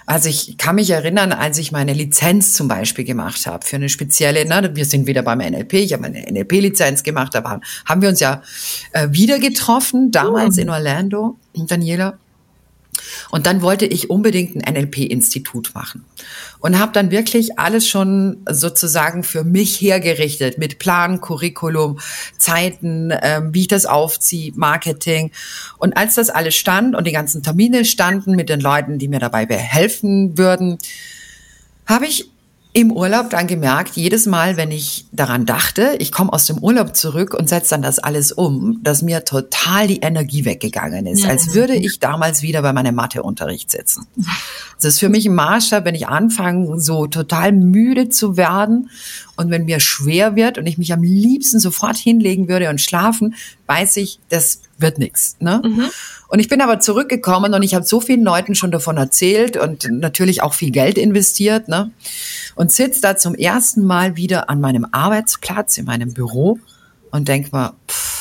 Also 0.06 0.28
ich 0.28 0.58
kann 0.58 0.74
mich 0.74 0.90
erinnern, 0.90 1.32
als 1.32 1.56
ich 1.56 1.72
meine 1.72 1.94
Lizenz 1.94 2.52
zum 2.52 2.68
Beispiel 2.68 3.06
gemacht 3.06 3.46
habe 3.46 3.64
für 3.64 3.76
eine 3.76 3.88
spezielle, 3.88 4.46
ne, 4.46 4.70
wir 4.74 4.84
sind 4.84 5.06
wieder 5.06 5.22
beim 5.22 5.38
NLP, 5.38 5.72
ich 5.74 5.94
habe 5.94 6.04
eine 6.04 6.30
NLP-Lizenz 6.30 7.02
gemacht, 7.02 7.34
da 7.34 7.60
haben 7.86 8.02
wir 8.02 8.10
uns 8.10 8.20
ja 8.20 8.42
äh, 8.92 9.08
wieder 9.10 9.38
getroffen, 9.38 10.10
damals 10.10 10.58
oh. 10.58 10.60
in 10.60 10.68
Orlando, 10.68 11.38
Daniela. 11.54 12.18
Und 13.30 13.46
dann 13.46 13.62
wollte 13.62 13.86
ich 13.86 14.10
unbedingt 14.10 14.56
ein 14.56 14.74
NLP-Institut 14.74 15.72
machen 15.74 16.04
und 16.60 16.78
habe 16.78 16.92
dann 16.92 17.10
wirklich 17.10 17.58
alles 17.58 17.88
schon 17.88 18.38
sozusagen 18.48 19.22
für 19.22 19.44
mich 19.44 19.80
hergerichtet 19.80 20.58
mit 20.58 20.78
Plan, 20.78 21.20
Curriculum, 21.20 21.98
Zeiten, 22.38 23.12
ähm, 23.22 23.52
wie 23.52 23.62
ich 23.62 23.68
das 23.68 23.86
aufziehe, 23.86 24.52
Marketing. 24.54 25.30
Und 25.78 25.96
als 25.96 26.14
das 26.14 26.30
alles 26.30 26.54
stand 26.54 26.94
und 26.96 27.06
die 27.06 27.12
ganzen 27.12 27.42
Termine 27.42 27.84
standen 27.84 28.34
mit 28.34 28.48
den 28.48 28.60
Leuten, 28.60 28.98
die 28.98 29.08
mir 29.08 29.20
dabei 29.20 29.46
helfen 29.46 30.38
würden, 30.38 30.78
habe 31.86 32.06
ich 32.06 32.30
im 32.76 32.90
Urlaub 32.90 33.30
dann 33.30 33.46
gemerkt, 33.46 33.94
jedes 33.94 34.26
Mal, 34.26 34.56
wenn 34.56 34.72
ich 34.72 35.06
daran 35.12 35.46
dachte, 35.46 35.94
ich 36.00 36.10
komme 36.10 36.32
aus 36.32 36.46
dem 36.46 36.58
Urlaub 36.58 36.96
zurück 36.96 37.32
und 37.32 37.48
setze 37.48 37.70
dann 37.70 37.82
das 37.82 38.00
alles 38.00 38.32
um, 38.32 38.80
dass 38.82 39.00
mir 39.00 39.24
total 39.24 39.86
die 39.86 40.00
Energie 40.00 40.44
weggegangen 40.44 41.06
ist, 41.06 41.22
ja. 41.22 41.28
als 41.28 41.54
würde 41.54 41.76
ich 41.76 42.00
damals 42.00 42.42
wieder 42.42 42.62
bei 42.62 42.72
meinem 42.72 42.96
Matheunterricht 42.96 43.70
sitzen. 43.70 44.08
Das 44.74 44.94
ist 44.94 44.98
für 44.98 45.08
mich 45.08 45.24
ein 45.24 45.36
Maßstab, 45.36 45.84
wenn 45.84 45.94
ich 45.94 46.08
anfange, 46.08 46.80
so 46.80 47.06
total 47.06 47.52
müde 47.52 48.08
zu 48.08 48.36
werden 48.36 48.90
und 49.36 49.50
wenn 49.50 49.66
mir 49.66 49.78
schwer 49.78 50.34
wird 50.34 50.58
und 50.58 50.66
ich 50.66 50.76
mich 50.76 50.92
am 50.92 51.04
liebsten 51.04 51.60
sofort 51.60 51.96
hinlegen 51.96 52.48
würde 52.48 52.70
und 52.70 52.80
schlafen, 52.80 53.36
weiß 53.66 53.98
ich, 53.98 54.18
das 54.30 54.62
wird 54.84 54.98
nichts. 54.98 55.36
Ne? 55.40 55.60
Mhm. 55.64 55.86
Und 56.28 56.38
ich 56.38 56.48
bin 56.48 56.60
aber 56.60 56.78
zurückgekommen 56.78 57.54
und 57.54 57.62
ich 57.64 57.74
habe 57.74 57.84
so 57.84 58.00
vielen 58.00 58.22
Leuten 58.22 58.54
schon 58.54 58.70
davon 58.70 58.96
erzählt 58.96 59.56
und 59.56 59.88
natürlich 59.90 60.42
auch 60.42 60.54
viel 60.54 60.70
Geld 60.70 60.98
investiert. 60.98 61.66
Ne? 61.66 61.90
Und 62.54 62.70
sitze 62.70 63.00
da 63.00 63.16
zum 63.16 63.34
ersten 63.34 63.84
Mal 63.84 64.16
wieder 64.16 64.48
an 64.48 64.60
meinem 64.60 64.86
Arbeitsplatz, 64.92 65.78
in 65.78 65.86
meinem 65.86 66.14
Büro 66.14 66.60
und 67.10 67.26
denk 67.26 67.52
mal, 67.52 67.72
pff. 67.88 68.14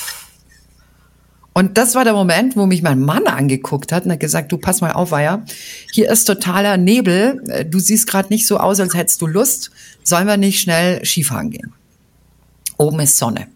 Und 1.55 1.77
das 1.77 1.93
war 1.93 2.03
der 2.03 2.13
Moment, 2.13 2.57
wo 2.57 2.65
mich 2.65 2.81
mein 2.81 2.99
Mann 2.99 3.27
angeguckt 3.27 3.91
hat 3.91 4.05
und 4.05 4.11
hat 4.11 4.19
gesagt, 4.19 4.51
du 4.51 4.57
pass 4.57 4.81
mal 4.81 4.93
auf, 4.93 5.11
Weiher, 5.11 5.45
hier 5.91 6.09
ist 6.09 6.25
totaler 6.25 6.77
Nebel, 6.77 7.67
du 7.69 7.77
siehst 7.77 8.07
gerade 8.07 8.29
nicht 8.29 8.47
so 8.47 8.57
aus, 8.57 8.79
als 8.79 8.95
hättest 8.95 9.21
du 9.21 9.27
Lust, 9.27 9.69
sollen 10.03 10.25
wir 10.25 10.37
nicht 10.37 10.59
schnell 10.59 11.05
Skifahren 11.05 11.51
gehen? 11.51 11.71
Oben 12.77 12.99
ist 13.01 13.19
Sonne. 13.19 13.47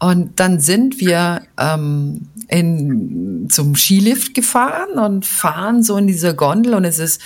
Und 0.00 0.40
dann 0.40 0.60
sind 0.60 0.98
wir 0.98 1.42
ähm, 1.58 2.28
in, 2.48 3.48
zum 3.50 3.76
Skilift 3.76 4.34
gefahren 4.34 4.98
und 4.98 5.26
fahren 5.26 5.82
so 5.82 5.96
in 5.96 6.06
dieser 6.06 6.34
Gondel 6.34 6.74
und 6.74 6.84
es 6.84 6.98
ist 6.98 7.20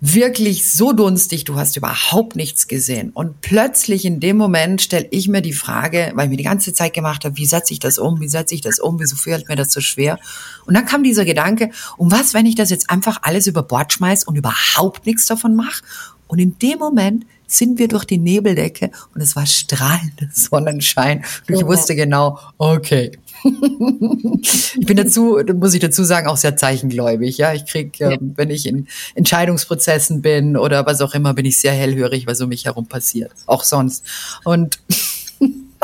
wirklich 0.00 0.70
so 0.70 0.92
dunstig, 0.92 1.44
du 1.44 1.56
hast 1.56 1.76
überhaupt 1.76 2.36
nichts 2.36 2.68
gesehen. 2.68 3.10
Und 3.10 3.40
plötzlich 3.40 4.04
in 4.04 4.20
dem 4.20 4.36
Moment 4.36 4.82
stelle 4.82 5.08
ich 5.10 5.28
mir 5.28 5.40
die 5.40 5.54
Frage, 5.54 6.12
weil 6.14 6.26
ich 6.26 6.30
mir 6.30 6.36
die 6.36 6.44
ganze 6.44 6.74
Zeit 6.74 6.92
gemacht 6.92 7.24
habe, 7.24 7.36
wie 7.38 7.46
setze 7.46 7.72
ich 7.72 7.80
das 7.80 7.98
um, 7.98 8.20
wie 8.20 8.28
setze 8.28 8.54
ich 8.54 8.60
das 8.60 8.78
um, 8.78 9.00
wieso 9.00 9.16
fällt 9.16 9.48
mir 9.48 9.56
das 9.56 9.72
so 9.72 9.80
schwer? 9.80 10.18
Und 10.66 10.74
dann 10.74 10.84
kam 10.84 11.02
dieser 11.02 11.24
Gedanke, 11.24 11.70
um 11.96 12.10
was, 12.12 12.34
wenn 12.34 12.44
ich 12.44 12.54
das 12.54 12.70
jetzt 12.70 12.90
einfach 12.90 13.20
alles 13.22 13.46
über 13.46 13.62
Bord 13.62 13.94
schmeiß 13.94 14.24
und 14.24 14.36
überhaupt 14.36 15.06
nichts 15.06 15.26
davon 15.26 15.56
mache? 15.56 15.82
Und 16.28 16.38
in 16.38 16.58
dem 16.58 16.78
Moment 16.78 17.24
sind 17.56 17.78
wir 17.78 17.88
durch 17.88 18.04
die 18.04 18.18
Nebeldecke 18.18 18.90
und 19.14 19.20
es 19.20 19.36
war 19.36 19.46
strahlender 19.46 20.28
Sonnenschein. 20.32 21.24
Und 21.48 21.54
ich 21.54 21.64
wusste 21.64 21.94
genau, 21.94 22.38
okay. 22.58 23.12
ich 23.44 24.86
bin 24.86 24.96
dazu, 24.96 25.38
muss 25.54 25.74
ich 25.74 25.80
dazu 25.80 26.02
sagen, 26.02 26.28
auch 26.28 26.36
sehr 26.36 26.56
zeichengläubig. 26.56 27.36
Ja, 27.36 27.52
ich 27.52 27.66
krieg, 27.66 28.00
äh, 28.00 28.18
wenn 28.20 28.50
ich 28.50 28.66
in 28.66 28.86
Entscheidungsprozessen 29.14 30.22
bin 30.22 30.56
oder 30.56 30.86
was 30.86 31.00
auch 31.00 31.14
immer, 31.14 31.34
bin 31.34 31.44
ich 31.44 31.58
sehr 31.58 31.72
hellhörig, 31.72 32.26
was 32.26 32.40
um 32.40 32.48
mich 32.48 32.64
herum 32.64 32.86
passiert. 32.86 33.32
Auch 33.46 33.64
sonst. 33.64 34.04
Und 34.44 34.78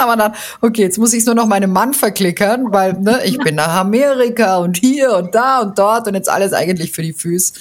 aber 0.00 0.16
dann, 0.16 0.34
okay, 0.60 0.82
jetzt 0.82 0.98
muss 0.98 1.12
ich 1.12 1.24
nur 1.26 1.34
noch 1.34 1.46
meinem 1.46 1.72
Mann 1.72 1.94
verklickern, 1.94 2.72
weil 2.72 2.94
ne, 2.94 3.20
ich 3.24 3.38
bin 3.38 3.54
nach 3.54 3.76
Amerika 3.76 4.58
und 4.58 4.76
hier 4.76 5.14
und 5.14 5.34
da 5.34 5.60
und 5.60 5.78
dort 5.78 6.08
und 6.08 6.14
jetzt 6.14 6.28
alles 6.28 6.52
eigentlich 6.52 6.92
für 6.92 7.02
die 7.02 7.12
Füße. 7.12 7.54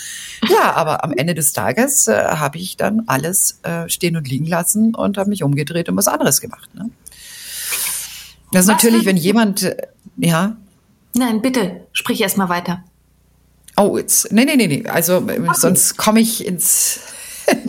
Ja, 0.50 0.74
aber 0.74 1.04
am 1.04 1.14
Ende 1.14 1.34
des 1.34 1.54
Tages 1.54 2.08
äh, 2.08 2.14
habe 2.14 2.58
ich 2.58 2.78
dann 2.78 3.04
alles 3.08 3.60
äh, 3.64 3.88
stehen 3.90 4.16
und 4.16 4.28
liegen 4.28 4.46
lassen 4.46 4.96
und 4.96 5.18
habe 5.18 5.30
mich 5.30 5.44
umgedreht 5.44 5.90
und 5.90 5.98
was 5.98 6.08
anderes 6.08 6.42
gemacht. 6.42 6.70
Ne? 6.74 6.90
Das 8.52 8.62
ist 8.62 8.68
natürlich, 8.68 9.06
wenn 9.06 9.18
jemand, 9.18 9.64
äh, 9.64 9.78
ja. 10.18 10.56
Nein, 11.14 11.42
bitte, 11.42 11.82
sprich 11.92 12.22
erst 12.22 12.38
mal 12.38 12.50
weiter. 12.50 12.84
Oh, 13.78 13.98
jetzt, 13.98 14.32
nee, 14.32 14.46
nee, 14.46 14.56
nee, 14.56 14.68
nee. 14.68 14.88
Also 14.88 15.18
okay. 15.18 15.40
sonst 15.54 15.98
komme 15.98 16.20
ich 16.20 16.46
ins. 16.46 17.00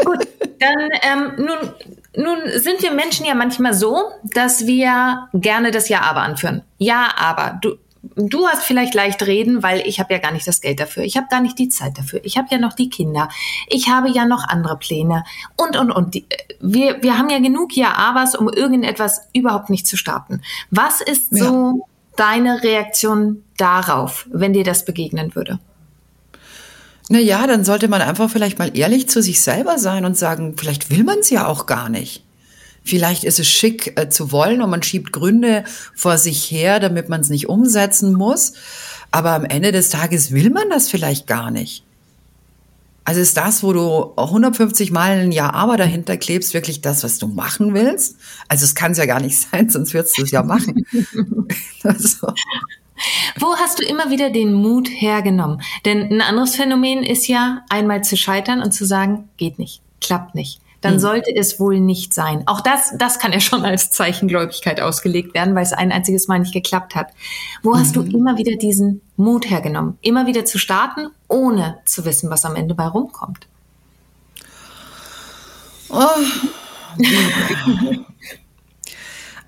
Gut, 0.05 0.27
dann 0.59 0.89
ähm, 1.03 1.45
nun 1.45 1.73
nun 2.17 2.38
sind 2.57 2.83
wir 2.83 2.93
Menschen 2.93 3.26
ja 3.26 3.35
manchmal 3.35 3.75
so, 3.75 4.11
dass 4.25 4.67
wir 4.67 5.29
gerne 5.33 5.71
das 5.71 5.88
Ja 5.88 6.02
aber 6.02 6.23
anführen. 6.23 6.62
Ja, 6.79 7.09
aber 7.17 7.59
du, 7.62 7.76
du 8.17 8.47
hast 8.47 8.64
vielleicht 8.64 8.95
leicht 8.95 9.23
reden, 9.26 9.62
weil 9.62 9.81
ich 9.87 10.00
habe 10.00 10.12
ja 10.12 10.19
gar 10.19 10.33
nicht 10.33 10.47
das 10.47 10.61
Geld 10.61 10.81
dafür. 10.81 11.05
Ich 11.05 11.17
habe 11.17 11.29
gar 11.31 11.40
nicht 11.40 11.59
die 11.59 11.69
Zeit 11.69 11.99
dafür. 11.99 12.21
Ich 12.25 12.37
habe 12.37 12.49
ja 12.50 12.59
noch 12.59 12.73
die 12.73 12.90
Kinder. 12.90 13.29
Ich 13.69 13.88
habe 13.88 14.11
ja 14.11 14.25
noch 14.26 14.49
andere 14.49 14.76
Pläne. 14.76 15.25
Und, 15.57 15.76
und, 15.76 15.90
und. 15.93 16.14
Wir, 16.61 17.02
wir 17.02 17.17
haben 17.17 17.31
ja 17.31 17.38
genug 17.38 17.76
Ja-Abers, 17.76 18.35
um 18.35 18.49
irgendetwas 18.49 19.29
überhaupt 19.33 19.71
nicht 19.71 19.87
zu 19.87 19.97
starten. 19.97 20.43
Was 20.71 21.00
ist 21.00 21.33
ja. 21.33 21.45
so 21.45 21.87
deine 22.17 22.62
Reaktion 22.62 23.45
darauf, 23.57 24.26
wenn 24.31 24.52
dir 24.52 24.64
das 24.64 24.85
begegnen 24.85 25.35
würde? 25.35 25.61
Na 27.12 27.19
ja, 27.19 27.45
dann 27.49 27.64
sollte 27.64 27.88
man 27.88 28.02
einfach 28.02 28.31
vielleicht 28.31 28.61
mal 28.61 28.71
ehrlich 28.73 29.09
zu 29.09 29.21
sich 29.21 29.40
selber 29.40 29.79
sein 29.79 30.05
und 30.05 30.17
sagen, 30.17 30.55
vielleicht 30.57 30.90
will 30.90 31.02
man 31.02 31.19
es 31.19 31.31
ja 31.31 31.49
auch 31.49 31.67
gar 31.67 31.88
nicht. 31.88 32.25
Vielleicht 32.85 33.25
ist 33.25 33.40
es 33.40 33.49
schick 33.49 33.99
äh, 33.99 34.09
zu 34.09 34.31
wollen 34.31 34.62
und 34.62 34.71
man 34.71 34.85
schiebt 34.85 35.12
Gründe 35.12 35.64
vor 35.97 36.19
sich 36.19 36.49
her, 36.52 36.79
damit 36.79 37.09
man 37.09 37.21
es 37.21 37.29
nicht 37.29 37.49
umsetzen 37.49 38.14
muss. 38.14 38.52
Aber 39.11 39.33
am 39.33 39.45
Ende 39.45 39.73
des 39.73 39.90
Tages 39.90 40.31
will 40.31 40.50
man 40.50 40.71
das 40.71 40.88
vielleicht 40.88 41.26
gar 41.26 41.50
nicht. 41.50 41.83
Also 43.02 43.21
ist 43.21 43.37
das, 43.37 43.64
wo 43.64 43.73
du 43.73 44.12
150 44.17 44.93
Mal 44.93 45.19
ein 45.19 45.33
Jahr 45.33 45.52
aber 45.52 45.76
dahinter 45.76 46.17
klebst, 46.17 46.55
wirklich 46.55 46.81
das, 46.81 47.02
was 47.02 47.19
du 47.19 47.26
machen 47.26 47.75
willst? 47.75 48.19
Also 48.47 48.64
es 48.64 48.76
kann 48.76 48.93
es 48.93 48.99
ja 48.99 49.07
gar 49.07 49.21
nicht 49.21 49.37
sein, 49.50 49.69
sonst 49.69 49.95
würdest 49.95 50.17
du 50.17 50.23
es 50.23 50.31
ja 50.31 50.45
machen. 50.45 50.87
also. 51.83 52.33
Wo 53.38 53.57
hast 53.57 53.78
du 53.78 53.85
immer 53.85 54.11
wieder 54.11 54.30
den 54.30 54.52
Mut 54.52 54.88
hergenommen? 54.88 55.62
Denn 55.85 56.12
ein 56.12 56.21
anderes 56.21 56.57
Phänomen 56.57 57.02
ist 57.02 57.26
ja, 57.26 57.64
einmal 57.69 58.02
zu 58.02 58.16
scheitern 58.16 58.62
und 58.62 58.73
zu 58.73 58.85
sagen, 58.85 59.28
geht 59.37 59.59
nicht, 59.59 59.83
klappt 60.00 60.35
nicht. 60.35 60.61
Dann 60.80 60.95
hm. 60.95 61.00
sollte 61.00 61.35
es 61.35 61.61
wohl 61.61 61.78
nicht 61.78 62.14
sein. 62.14 62.42
Auch 62.47 62.61
das, 62.61 62.95
das 62.97 63.19
kann 63.19 63.33
ja 63.33 63.40
schon 63.40 63.64
als 63.64 63.90
Zeichengläubigkeit 63.90 64.80
ausgelegt 64.80 65.35
werden, 65.35 65.54
weil 65.54 65.62
es 65.62 65.73
ein 65.73 65.92
einziges 65.92 66.26
Mal 66.26 66.38
nicht 66.38 66.54
geklappt 66.54 66.95
hat. 66.95 67.09
Wo 67.62 67.76
hast 67.76 67.97
du 67.97 68.02
mhm. 68.02 68.14
immer 68.14 68.38
wieder 68.38 68.57
diesen 68.57 69.02
Mut 69.16 69.50
hergenommen? 69.50 69.99
Immer 70.00 70.26
wieder 70.26 70.47
zu 70.47 70.59
starten, 70.59 71.09
ohne 71.28 71.78
zu 71.85 72.04
wissen, 72.07 72.30
was 72.30 72.47
am 72.47 72.57
Ende 72.57 72.75
bei 72.75 72.87
rumkommt. 72.87 73.47
Oh. 75.90 76.07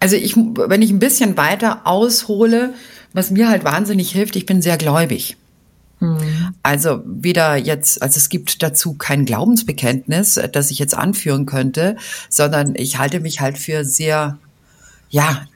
Also 0.02 0.16
ich, 0.16 0.34
wenn 0.36 0.82
ich 0.82 0.90
ein 0.90 0.98
bisschen 0.98 1.36
weiter 1.36 1.82
aushole, 1.84 2.74
was 3.12 3.30
mir 3.30 3.48
halt 3.48 3.64
wahnsinnig 3.64 4.12
hilft, 4.12 4.36
ich 4.36 4.46
bin 4.46 4.62
sehr 4.62 4.76
gläubig. 4.76 5.36
Mhm. 6.00 6.54
Also 6.62 7.02
weder 7.04 7.56
jetzt, 7.56 8.02
also 8.02 8.18
es 8.18 8.28
gibt 8.28 8.62
dazu 8.62 8.94
kein 8.94 9.24
Glaubensbekenntnis, 9.24 10.40
das 10.52 10.70
ich 10.70 10.78
jetzt 10.78 10.96
anführen 10.96 11.46
könnte, 11.46 11.96
sondern 12.28 12.74
ich 12.74 12.98
halte 12.98 13.20
mich 13.20 13.40
halt 13.40 13.56
für 13.56 13.84
sehr, 13.84 14.38
ja, 15.10 15.46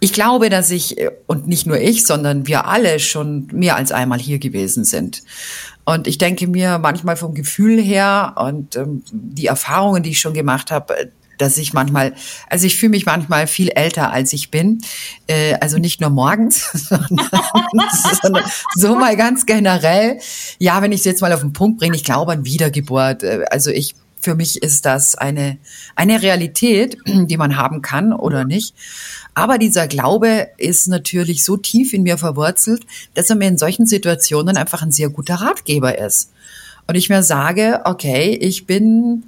ich 0.00 0.12
glaube, 0.12 0.48
dass 0.48 0.70
ich, 0.70 0.96
und 1.26 1.48
nicht 1.48 1.66
nur 1.66 1.78
ich, 1.78 2.06
sondern 2.06 2.46
wir 2.46 2.66
alle 2.66 3.00
schon 3.00 3.48
mehr 3.52 3.76
als 3.76 3.90
einmal 3.90 4.20
hier 4.20 4.38
gewesen 4.38 4.84
sind. 4.84 5.22
Und 5.84 6.06
ich 6.06 6.18
denke 6.18 6.46
mir 6.46 6.78
manchmal 6.78 7.16
vom 7.16 7.34
Gefühl 7.34 7.80
her 7.80 8.34
und 8.36 8.76
ähm, 8.76 9.02
die 9.10 9.46
Erfahrungen, 9.46 10.02
die 10.02 10.10
ich 10.10 10.20
schon 10.20 10.34
gemacht 10.34 10.70
habe, 10.70 11.10
dass 11.38 11.56
ich 11.56 11.72
manchmal, 11.72 12.14
also 12.48 12.66
ich 12.66 12.76
fühle 12.76 12.90
mich 12.90 13.06
manchmal 13.06 13.46
viel 13.46 13.68
älter, 13.70 14.12
als 14.12 14.32
ich 14.32 14.50
bin. 14.50 14.80
Äh, 15.26 15.54
also 15.60 15.78
nicht 15.78 16.00
nur 16.00 16.10
morgens, 16.10 16.70
sondern, 16.72 17.30
sondern 18.22 18.44
so 18.74 18.94
mal 18.94 19.16
ganz 19.16 19.46
generell. 19.46 20.18
Ja, 20.58 20.82
wenn 20.82 20.92
ich 20.92 21.00
es 21.00 21.04
jetzt 21.04 21.22
mal 21.22 21.32
auf 21.32 21.40
den 21.40 21.52
Punkt 21.52 21.78
bringe, 21.78 21.96
ich 21.96 22.04
glaube 22.04 22.32
an 22.32 22.44
Wiedergeburt. 22.44 23.22
Äh, 23.22 23.44
also 23.50 23.70
ich 23.70 23.94
für 24.20 24.34
mich 24.34 24.62
ist 24.62 24.84
das 24.84 25.14
eine, 25.14 25.58
eine 25.94 26.22
Realität, 26.22 26.96
die 27.06 27.36
man 27.36 27.56
haben 27.56 27.82
kann 27.82 28.12
oder 28.12 28.44
nicht. 28.44 28.74
Aber 29.34 29.58
dieser 29.58 29.86
Glaube 29.86 30.48
ist 30.56 30.88
natürlich 30.88 31.44
so 31.44 31.56
tief 31.56 31.92
in 31.92 32.02
mir 32.02 32.18
verwurzelt, 32.18 32.84
dass 33.14 33.30
er 33.30 33.36
mir 33.36 33.48
in 33.48 33.58
solchen 33.58 33.86
Situationen 33.86 34.56
einfach 34.56 34.82
ein 34.82 34.90
sehr 34.90 35.10
guter 35.10 35.36
Ratgeber 35.36 35.98
ist. 35.98 36.32
Und 36.88 36.96
ich 36.96 37.08
mir 37.08 37.22
sage, 37.22 37.82
okay, 37.84 38.36
ich 38.40 38.66
bin, 38.66 39.24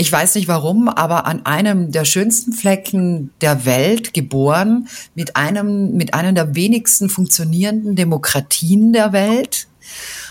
ich 0.00 0.10
weiß 0.10 0.36
nicht 0.36 0.48
warum, 0.48 0.88
aber 0.88 1.26
an 1.26 1.44
einem 1.44 1.92
der 1.92 2.06
schönsten 2.06 2.54
Flecken 2.54 3.32
der 3.42 3.66
Welt 3.66 4.14
geboren, 4.14 4.88
mit 5.14 5.36
einem, 5.36 5.92
mit 5.92 6.14
einer 6.14 6.32
der 6.32 6.54
wenigsten 6.54 7.10
funktionierenden 7.10 7.96
Demokratien 7.96 8.94
der 8.94 9.12
Welt. 9.12 9.68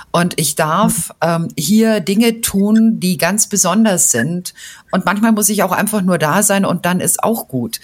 Und 0.09 0.39
ich 0.39 0.55
darf 0.55 1.13
ähm, 1.21 1.49
hier 1.55 1.99
Dinge 1.99 2.41
tun, 2.41 2.99
die 2.99 3.17
ganz 3.17 3.45
besonders 3.45 4.09
sind. 4.09 4.55
Und 4.89 5.05
manchmal 5.05 5.33
muss 5.33 5.49
ich 5.49 5.61
auch 5.61 5.71
einfach 5.71 6.01
nur 6.01 6.17
da 6.17 6.41
sein 6.41 6.65
und 6.65 6.87
dann 6.87 6.99
ist 6.99 7.23
auch 7.23 7.47
gut. 7.47 7.79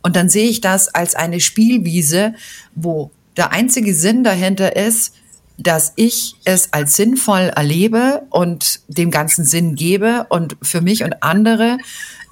Und 0.00 0.16
dann 0.16 0.30
sehe 0.30 0.48
ich 0.48 0.62
das 0.62 0.88
als 0.88 1.14
eine 1.16 1.40
Spielwiese, 1.40 2.32
wo 2.74 3.10
der 3.36 3.52
einzige 3.52 3.94
Sinn 3.94 4.24
dahinter 4.24 4.74
ist, 4.74 5.12
dass 5.58 5.92
ich 5.96 6.36
es 6.44 6.72
als 6.72 6.96
sinnvoll 6.96 7.52
erlebe 7.54 8.22
und 8.30 8.80
dem 8.88 9.10
ganzen 9.10 9.44
Sinn 9.44 9.74
gebe 9.74 10.26
und 10.28 10.56
für 10.62 10.80
mich 10.80 11.02
und 11.02 11.22
andere 11.22 11.78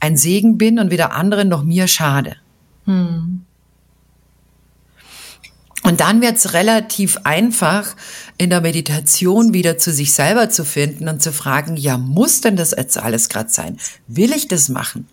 ein 0.00 0.16
Segen 0.16 0.58
bin 0.58 0.78
und 0.78 0.90
weder 0.90 1.14
anderen 1.14 1.48
noch 1.48 1.64
mir 1.64 1.88
schade. 1.88 2.36
Hm. 2.84 3.44
Und 5.84 6.00
dann 6.00 6.22
wird 6.22 6.36
es 6.36 6.54
relativ 6.54 7.18
einfach, 7.24 7.94
in 8.38 8.48
der 8.48 8.62
Meditation 8.62 9.52
wieder 9.52 9.76
zu 9.76 9.92
sich 9.92 10.14
selber 10.14 10.48
zu 10.48 10.64
finden 10.64 11.08
und 11.08 11.22
zu 11.22 11.30
fragen, 11.30 11.76
ja, 11.76 11.98
muss 11.98 12.40
denn 12.40 12.56
das 12.56 12.70
jetzt 12.76 12.96
alles 12.96 13.28
gerade 13.28 13.50
sein? 13.50 13.78
Will 14.06 14.32
ich 14.32 14.48
das 14.48 14.70
machen? 14.70 15.06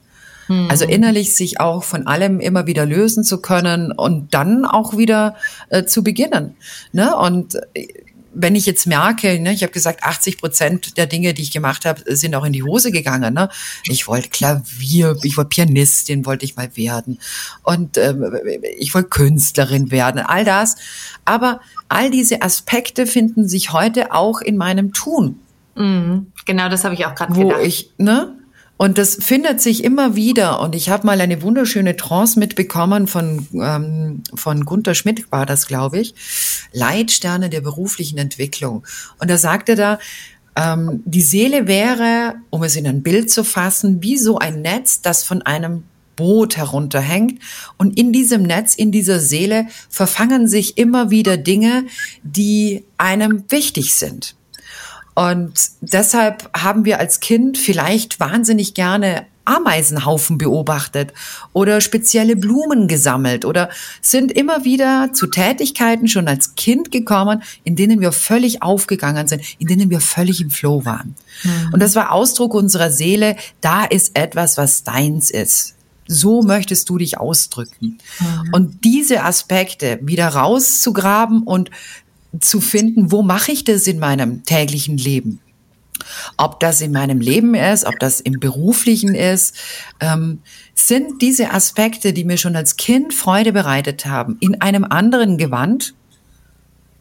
Hm. 0.51 0.67
Also 0.69 0.83
innerlich 0.83 1.33
sich 1.33 1.61
auch 1.61 1.81
von 1.81 2.07
allem 2.07 2.41
immer 2.41 2.67
wieder 2.67 2.85
lösen 2.85 3.23
zu 3.23 3.41
können 3.41 3.93
und 3.93 4.33
dann 4.33 4.65
auch 4.65 4.97
wieder 4.97 5.37
äh, 5.69 5.85
zu 5.85 6.03
beginnen. 6.03 6.55
Ne? 6.91 7.15
Und 7.15 7.55
äh, 7.73 7.87
wenn 8.33 8.55
ich 8.55 8.65
jetzt 8.65 8.85
merke, 8.85 9.39
ne, 9.39 9.53
ich 9.53 9.63
habe 9.63 9.71
gesagt, 9.71 10.03
80 10.03 10.39
Prozent 10.39 10.97
der 10.97 11.05
Dinge, 11.05 11.33
die 11.33 11.41
ich 11.41 11.51
gemacht 11.51 11.85
habe, 11.85 12.01
sind 12.15 12.35
auch 12.35 12.43
in 12.43 12.51
die 12.51 12.63
Hose 12.63 12.91
gegangen. 12.91 13.33
Ne? 13.33 13.47
Ich 13.85 14.09
wollte 14.09 14.27
Klavier, 14.27 15.15
ich 15.23 15.37
wollte 15.37 15.49
Pianistin, 15.49 16.25
wollte 16.25 16.43
ich 16.43 16.57
mal 16.57 16.75
werden 16.75 17.19
und 17.63 17.97
ähm, 17.97 18.25
ich 18.77 18.93
wollte 18.93 19.07
Künstlerin 19.07 19.89
werden, 19.89 20.19
all 20.19 20.43
das. 20.43 20.75
Aber 21.23 21.61
all 21.87 22.11
diese 22.11 22.41
Aspekte 22.41 23.07
finden 23.07 23.47
sich 23.47 23.71
heute 23.71 24.11
auch 24.11 24.41
in 24.41 24.57
meinem 24.57 24.91
Tun. 24.91 25.39
Mhm, 25.75 26.27
genau, 26.45 26.67
das 26.67 26.83
habe 26.83 26.95
ich 26.95 27.05
auch 27.05 27.15
gerade 27.15 27.33
gedacht. 27.33 27.57
Wo 27.57 27.63
ich, 27.63 27.91
ne? 27.97 28.35
Und 28.81 28.97
das 28.97 29.15
findet 29.21 29.61
sich 29.61 29.83
immer 29.83 30.15
wieder. 30.15 30.59
Und 30.59 30.73
ich 30.73 30.89
habe 30.89 31.05
mal 31.05 31.21
eine 31.21 31.43
wunderschöne 31.43 31.97
Trance 31.97 32.39
mitbekommen 32.39 33.05
von, 33.05 33.45
ähm, 33.53 34.23
von 34.33 34.65
Gunther 34.65 34.95
Schmidt, 34.95 35.31
war 35.31 35.45
das, 35.45 35.67
glaube 35.67 35.99
ich. 35.99 36.15
Leitsterne 36.73 37.51
der 37.51 37.61
beruflichen 37.61 38.17
Entwicklung. 38.17 38.83
Und 39.19 39.29
da 39.29 39.37
sagte 39.37 39.75
da, 39.75 39.99
ähm, 40.55 41.03
die 41.05 41.21
Seele 41.21 41.67
wäre, 41.67 42.37
um 42.49 42.63
es 42.63 42.75
in 42.75 42.87
ein 42.87 43.03
Bild 43.03 43.29
zu 43.29 43.43
fassen, 43.43 44.01
wie 44.01 44.17
so 44.17 44.39
ein 44.39 44.63
Netz, 44.63 45.03
das 45.03 45.23
von 45.23 45.43
einem 45.43 45.83
Boot 46.15 46.57
herunterhängt. 46.57 47.39
Und 47.77 47.99
in 47.99 48.11
diesem 48.11 48.41
Netz, 48.41 48.73
in 48.73 48.91
dieser 48.91 49.19
Seele 49.19 49.67
verfangen 49.89 50.47
sich 50.47 50.79
immer 50.79 51.11
wieder 51.11 51.37
Dinge, 51.37 51.85
die 52.23 52.83
einem 52.97 53.43
wichtig 53.49 53.93
sind. 53.93 54.33
Und 55.13 55.53
deshalb 55.81 56.49
haben 56.55 56.85
wir 56.85 56.99
als 56.99 57.19
Kind 57.19 57.57
vielleicht 57.57 58.19
wahnsinnig 58.19 58.73
gerne 58.73 59.25
Ameisenhaufen 59.45 60.37
beobachtet 60.37 61.13
oder 61.51 61.81
spezielle 61.81 62.35
Blumen 62.35 62.87
gesammelt 62.87 63.43
oder 63.43 63.69
sind 64.01 64.31
immer 64.31 64.63
wieder 64.65 65.09
zu 65.13 65.27
Tätigkeiten 65.27 66.07
schon 66.07 66.27
als 66.27 66.55
Kind 66.55 66.91
gekommen, 66.91 67.41
in 67.63 67.75
denen 67.75 67.99
wir 68.01 68.11
völlig 68.11 68.61
aufgegangen 68.61 69.27
sind, 69.27 69.41
in 69.57 69.67
denen 69.67 69.89
wir 69.89 69.99
völlig 69.99 70.41
im 70.41 70.51
Flow 70.51 70.85
waren. 70.85 71.15
Mhm. 71.43 71.73
Und 71.73 71.81
das 71.81 71.95
war 71.95 72.11
Ausdruck 72.11 72.53
unserer 72.53 72.91
Seele, 72.91 73.35
da 73.61 73.83
ist 73.83 74.17
etwas, 74.17 74.57
was 74.57 74.83
deins 74.83 75.31
ist. 75.31 75.75
So 76.07 76.41
möchtest 76.43 76.89
du 76.89 76.97
dich 76.97 77.19
ausdrücken. 77.19 77.97
Mhm. 78.19 78.49
Und 78.51 78.83
diese 78.83 79.23
Aspekte 79.23 79.99
wieder 80.01 80.27
rauszugraben 80.27 81.43
und 81.43 81.71
zu 82.39 82.61
finden, 82.61 83.11
wo 83.11 83.21
mache 83.21 83.51
ich 83.51 83.63
das 83.63 83.87
in 83.87 83.99
meinem 83.99 84.43
täglichen 84.43 84.97
Leben? 84.97 85.39
Ob 86.37 86.59
das 86.59 86.81
in 86.81 86.91
meinem 86.91 87.19
Leben 87.19 87.53
ist, 87.53 87.85
ob 87.85 87.99
das 87.99 88.21
im 88.21 88.39
beruflichen 88.39 89.13
ist, 89.13 89.55
ähm, 89.99 90.39
sind 90.73 91.21
diese 91.21 91.51
Aspekte, 91.51 92.13
die 92.13 92.23
mir 92.23 92.37
schon 92.37 92.55
als 92.55 92.77
Kind 92.77 93.13
Freude 93.13 93.53
bereitet 93.53 94.05
haben, 94.05 94.37
in 94.39 94.61
einem 94.61 94.83
anderen 94.83 95.37
Gewand 95.37 95.93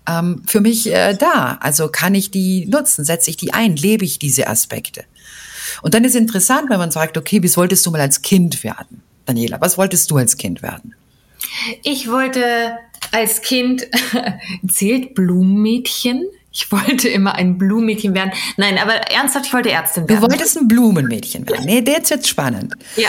ähm, 0.07 0.43
für 0.47 0.61
mich 0.61 0.93
äh, 0.93 1.15
da. 1.15 1.59
Also 1.61 1.89
kann 1.89 2.15
ich 2.15 2.31
die 2.31 2.67
nutzen, 2.67 3.05
setze 3.05 3.31
ich 3.31 3.37
die 3.37 3.55
ein, 3.55 3.77
lebe 3.77 4.05
ich 4.05 4.19
diese 4.19 4.49
Aspekte. 4.49 5.05
Und 5.83 5.95
dann 5.95 6.05
ist 6.05 6.17
interessant, 6.17 6.69
wenn 6.69 6.79
man 6.79 6.91
sagt, 6.91 7.17
okay, 7.17 7.43
wie 7.43 7.57
wolltest 7.57 7.87
du 7.87 7.91
mal 7.91 8.01
als 8.01 8.23
Kind 8.23 8.65
werden? 8.65 9.03
Daniela, 9.27 9.61
was 9.61 9.79
wolltest 9.79 10.11
du 10.11 10.17
als 10.17 10.37
Kind 10.37 10.63
werden? 10.63 10.95
Ich 11.83 12.11
wollte 12.11 12.79
als 13.13 13.43
Kind 13.43 13.87
zählt 14.69 15.15
Blumenmädchen. 15.15 16.27
Ich 16.53 16.71
wollte 16.73 17.09
immer 17.09 17.35
ein 17.35 17.59
Blumenmädchen 17.59 18.15
werden. 18.15 18.33
Nein, 18.57 18.79
aber 18.79 18.95
ernsthaft, 18.95 19.47
ich 19.47 19.53
wollte 19.53 19.71
Ärztin 19.71 20.09
werden. 20.09 20.21
Du 20.21 20.29
wolltest 20.29 20.57
ein 20.57 20.69
Blumenmädchen 20.69 21.49
werden. 21.49 21.65
Nee, 21.65 21.85
jetzt 21.87 22.11
wird's 22.11 22.29
spannend. 22.29 22.75
Ja. 22.97 23.09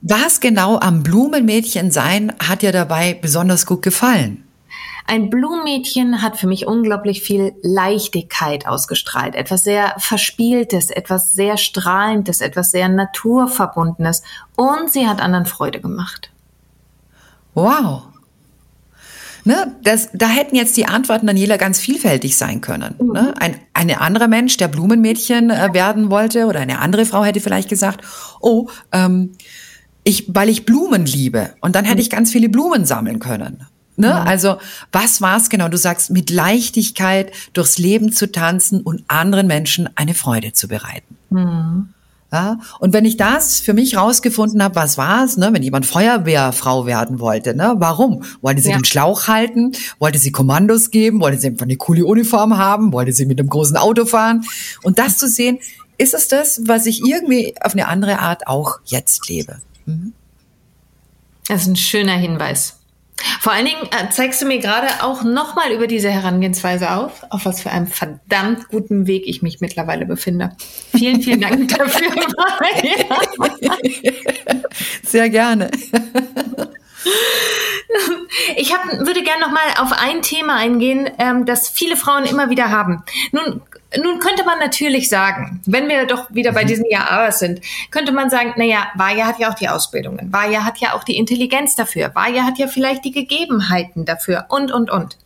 Was 0.00 0.40
genau 0.40 0.78
am 0.78 1.02
Blumenmädchen 1.02 1.90
sein 1.90 2.32
hat 2.38 2.62
dir 2.62 2.72
dabei 2.72 3.14
besonders 3.14 3.66
gut 3.66 3.82
gefallen? 3.82 4.44
Ein 5.06 5.30
Blumenmädchen 5.30 6.20
hat 6.20 6.36
für 6.36 6.46
mich 6.46 6.66
unglaublich 6.66 7.22
viel 7.22 7.54
Leichtigkeit 7.62 8.66
ausgestrahlt. 8.66 9.34
Etwas 9.34 9.64
sehr 9.64 9.94
Verspieltes, 9.98 10.90
etwas 10.90 11.32
sehr 11.32 11.56
Strahlendes, 11.56 12.42
etwas 12.42 12.70
sehr 12.70 12.90
Naturverbundenes. 12.90 14.22
Und 14.54 14.90
sie 14.90 15.08
hat 15.08 15.22
anderen 15.22 15.46
Freude 15.46 15.80
gemacht. 15.80 16.30
Wow. 17.54 18.02
Ne, 19.44 19.76
das, 19.82 20.08
da 20.12 20.28
hätten 20.28 20.56
jetzt 20.56 20.76
die 20.76 20.86
Antworten 20.86 21.26
Daniela 21.26 21.56
ganz 21.56 21.78
vielfältig 21.78 22.36
sein 22.36 22.60
können. 22.60 22.94
Mhm. 23.00 23.12
Ne? 23.12 23.34
Ein, 23.38 23.56
ein 23.72 23.90
anderer 23.90 24.28
Mensch, 24.28 24.56
der 24.56 24.68
Blumenmädchen 24.68 25.50
äh, 25.50 25.72
werden 25.72 26.10
wollte, 26.10 26.46
oder 26.46 26.60
eine 26.60 26.80
andere 26.80 27.06
Frau 27.06 27.24
hätte 27.24 27.40
vielleicht 27.40 27.68
gesagt, 27.68 28.04
oh, 28.40 28.68
ähm, 28.92 29.32
ich, 30.04 30.24
weil 30.28 30.48
ich 30.48 30.64
Blumen 30.64 31.06
liebe. 31.06 31.50
Und 31.60 31.74
dann 31.74 31.84
hätte 31.84 31.96
mhm. 31.96 32.02
ich 32.02 32.10
ganz 32.10 32.32
viele 32.32 32.48
Blumen 32.48 32.84
sammeln 32.84 33.18
können. 33.18 33.66
Ne? 33.96 34.08
Mhm. 34.08 34.28
Also 34.28 34.58
was 34.92 35.20
war's 35.20 35.50
genau? 35.50 35.68
Du 35.68 35.76
sagst, 35.76 36.10
mit 36.10 36.30
Leichtigkeit 36.30 37.32
durchs 37.52 37.78
Leben 37.78 38.12
zu 38.12 38.30
tanzen 38.30 38.80
und 38.80 39.02
anderen 39.08 39.46
Menschen 39.48 39.88
eine 39.96 40.14
Freude 40.14 40.52
zu 40.52 40.68
bereiten. 40.68 41.16
Mhm. 41.30 41.88
Ja, 42.30 42.58
und 42.78 42.92
wenn 42.92 43.06
ich 43.06 43.16
das 43.16 43.58
für 43.58 43.72
mich 43.72 43.96
rausgefunden 43.96 44.62
habe, 44.62 44.74
was 44.74 44.98
war 44.98 45.24
es, 45.24 45.38
ne, 45.38 45.48
wenn 45.50 45.62
jemand 45.62 45.86
Feuerwehrfrau 45.86 46.84
werden 46.84 47.20
wollte, 47.20 47.54
ne, 47.54 47.76
warum? 47.78 48.22
Wollte 48.42 48.60
sie 48.60 48.70
ja. 48.70 48.76
den 48.76 48.84
Schlauch 48.84 49.28
halten? 49.28 49.72
Wollte 49.98 50.18
sie 50.18 50.30
Kommandos 50.30 50.90
geben? 50.90 51.20
Wollte 51.20 51.38
sie 51.40 51.46
einfach 51.48 51.64
eine 51.64 51.76
coole 51.76 52.04
Uniform 52.04 52.58
haben? 52.58 52.92
Wollte 52.92 53.14
sie 53.14 53.24
mit 53.24 53.40
einem 53.40 53.48
großen 53.48 53.78
Auto 53.78 54.04
fahren? 54.04 54.44
Und 54.82 54.98
das 54.98 55.16
zu 55.16 55.26
sehen, 55.26 55.58
ist 55.96 56.12
es 56.12 56.28
das, 56.28 56.60
was 56.66 56.84
ich 56.84 57.02
irgendwie 57.02 57.54
auf 57.62 57.72
eine 57.72 57.88
andere 57.88 58.18
Art 58.18 58.46
auch 58.46 58.78
jetzt 58.84 59.26
lebe? 59.28 59.62
Mhm. 59.86 60.12
Das 61.48 61.62
ist 61.62 61.68
ein 61.68 61.76
schöner 61.76 62.16
Hinweis. 62.16 62.77
Vor 63.40 63.52
allen 63.52 63.66
Dingen 63.66 63.82
äh, 63.90 64.10
zeigst 64.10 64.40
du 64.42 64.46
mir 64.46 64.58
gerade 64.58 64.86
auch 65.02 65.22
nochmal 65.24 65.72
über 65.72 65.86
diese 65.86 66.10
Herangehensweise 66.10 66.90
auf, 66.90 67.24
auf 67.30 67.44
was 67.44 67.60
für 67.60 67.70
einem 67.70 67.86
verdammt 67.86 68.68
guten 68.68 69.06
Weg 69.06 69.24
ich 69.26 69.42
mich 69.42 69.60
mittlerweile 69.60 70.06
befinde. 70.06 70.52
Vielen, 70.96 71.20
vielen 71.22 71.40
Dank 71.40 71.68
dafür. 71.76 72.10
Sehr 75.02 75.30
gerne. 75.30 75.70
Ich 78.56 78.72
hab, 78.72 78.86
würde 78.86 79.22
gerne 79.22 79.40
noch 79.40 79.50
mal 79.50 79.80
auf 79.80 79.92
ein 79.92 80.22
Thema 80.22 80.56
eingehen, 80.56 81.10
ähm, 81.18 81.46
das 81.46 81.68
viele 81.68 81.96
Frauen 81.96 82.24
immer 82.24 82.50
wieder 82.50 82.70
haben. 82.70 83.02
Nun, 83.32 83.62
nun 83.96 84.18
könnte 84.18 84.44
man 84.44 84.58
natürlich 84.58 85.08
sagen, 85.08 85.60
wenn 85.66 85.88
wir 85.88 86.06
doch 86.06 86.30
wieder 86.30 86.52
bei 86.52 86.64
mhm. 86.64 86.68
diesen 86.68 86.84
Ja-Aber 86.90 87.32
sind, 87.32 87.60
könnte 87.90 88.12
man 88.12 88.30
sagen, 88.30 88.54
naja, 88.56 88.88
Vaja 88.94 89.26
hat 89.26 89.38
ja 89.38 89.50
auch 89.50 89.54
die 89.54 89.68
Ausbildungen, 89.68 90.32
Vaja 90.32 90.64
hat 90.64 90.78
ja 90.78 90.94
auch 90.94 91.04
die 91.04 91.16
Intelligenz 91.16 91.74
dafür, 91.74 92.14
Vaja 92.14 92.44
hat 92.44 92.58
ja 92.58 92.66
vielleicht 92.66 93.04
die 93.04 93.12
Gegebenheiten 93.12 94.04
dafür 94.04 94.46
und, 94.48 94.70
und, 94.72 94.90
und. 94.90 95.16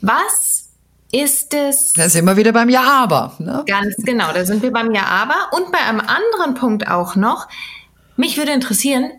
Was 0.00 0.68
ist 1.10 1.54
es? 1.54 1.94
Da 1.94 2.08
sind 2.08 2.26
wir 2.26 2.36
wieder 2.36 2.52
beim 2.52 2.68
Ja-Aber. 2.68 3.34
Ne? 3.38 3.64
Ganz 3.66 3.96
genau, 3.98 4.32
da 4.32 4.44
sind 4.44 4.62
wir 4.62 4.72
beim 4.72 4.94
Ja-Aber. 4.94 5.52
Und 5.52 5.72
bei 5.72 5.78
einem 5.78 6.00
anderen 6.00 6.54
Punkt 6.54 6.88
auch 6.88 7.16
noch, 7.16 7.48
Mich 8.18 8.36
würde 8.36 8.50
interessieren, 8.50 9.12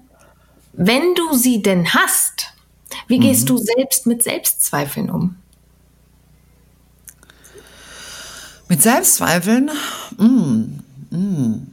wenn 0.73 1.15
du 1.15 1.33
sie 1.33 1.61
denn 1.61 1.93
hast, 1.93 2.53
wie 3.07 3.19
gehst 3.19 3.43
mhm. 3.43 3.47
du 3.47 3.57
selbst 3.57 4.07
mit 4.07 4.23
Selbstzweifeln 4.23 5.09
um? 5.09 5.35
Mit 8.67 8.83
Selbstzweifeln? 8.83 9.71
Mm, 10.17 11.15
mm. 11.15 11.67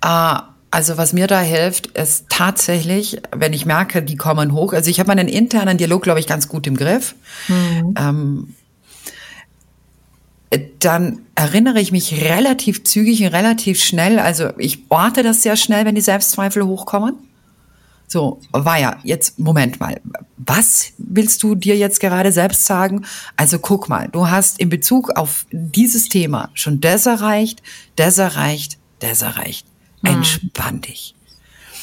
Ah, 0.00 0.50
also 0.70 0.96
was 0.96 1.12
mir 1.12 1.26
da 1.26 1.40
hilft, 1.40 1.88
ist 1.88 2.26
tatsächlich, 2.28 3.20
wenn 3.34 3.52
ich 3.52 3.66
merke, 3.66 4.02
die 4.02 4.16
kommen 4.16 4.52
hoch. 4.52 4.72
Also 4.72 4.88
ich 4.88 5.00
habe 5.00 5.08
meinen 5.08 5.26
internen 5.26 5.78
Dialog, 5.78 6.02
glaube 6.02 6.20
ich, 6.20 6.28
ganz 6.28 6.48
gut 6.48 6.66
im 6.68 6.76
Griff. 6.76 7.16
Mhm. 7.48 7.94
Ähm, 7.98 8.54
dann 10.78 11.20
erinnere 11.34 11.80
ich 11.80 11.92
mich 11.92 12.22
relativ 12.22 12.84
zügig 12.84 13.22
und 13.22 13.28
relativ 13.28 13.82
schnell. 13.82 14.18
Also 14.18 14.50
ich 14.58 14.84
orte 14.88 15.22
das 15.22 15.42
sehr 15.42 15.56
schnell, 15.56 15.84
wenn 15.84 15.94
die 15.94 16.00
Selbstzweifel 16.00 16.64
hochkommen. 16.64 17.14
So, 18.12 18.40
war 18.50 18.80
ja, 18.80 18.98
jetzt, 19.04 19.38
Moment 19.38 19.78
mal, 19.78 20.00
was 20.36 20.94
willst 20.98 21.44
du 21.44 21.54
dir 21.54 21.76
jetzt 21.76 22.00
gerade 22.00 22.32
selbst 22.32 22.66
sagen? 22.66 23.06
Also 23.36 23.60
guck 23.60 23.88
mal, 23.88 24.08
du 24.08 24.28
hast 24.28 24.58
in 24.58 24.68
Bezug 24.68 25.10
auf 25.10 25.46
dieses 25.52 26.08
Thema 26.08 26.50
schon 26.54 26.80
das 26.80 27.06
erreicht, 27.06 27.62
das 27.94 28.18
erreicht, 28.18 28.78
das 28.98 29.22
erreicht. 29.22 29.64
Hm. 30.02 30.16
Entspann 30.16 30.80
dich. 30.80 31.14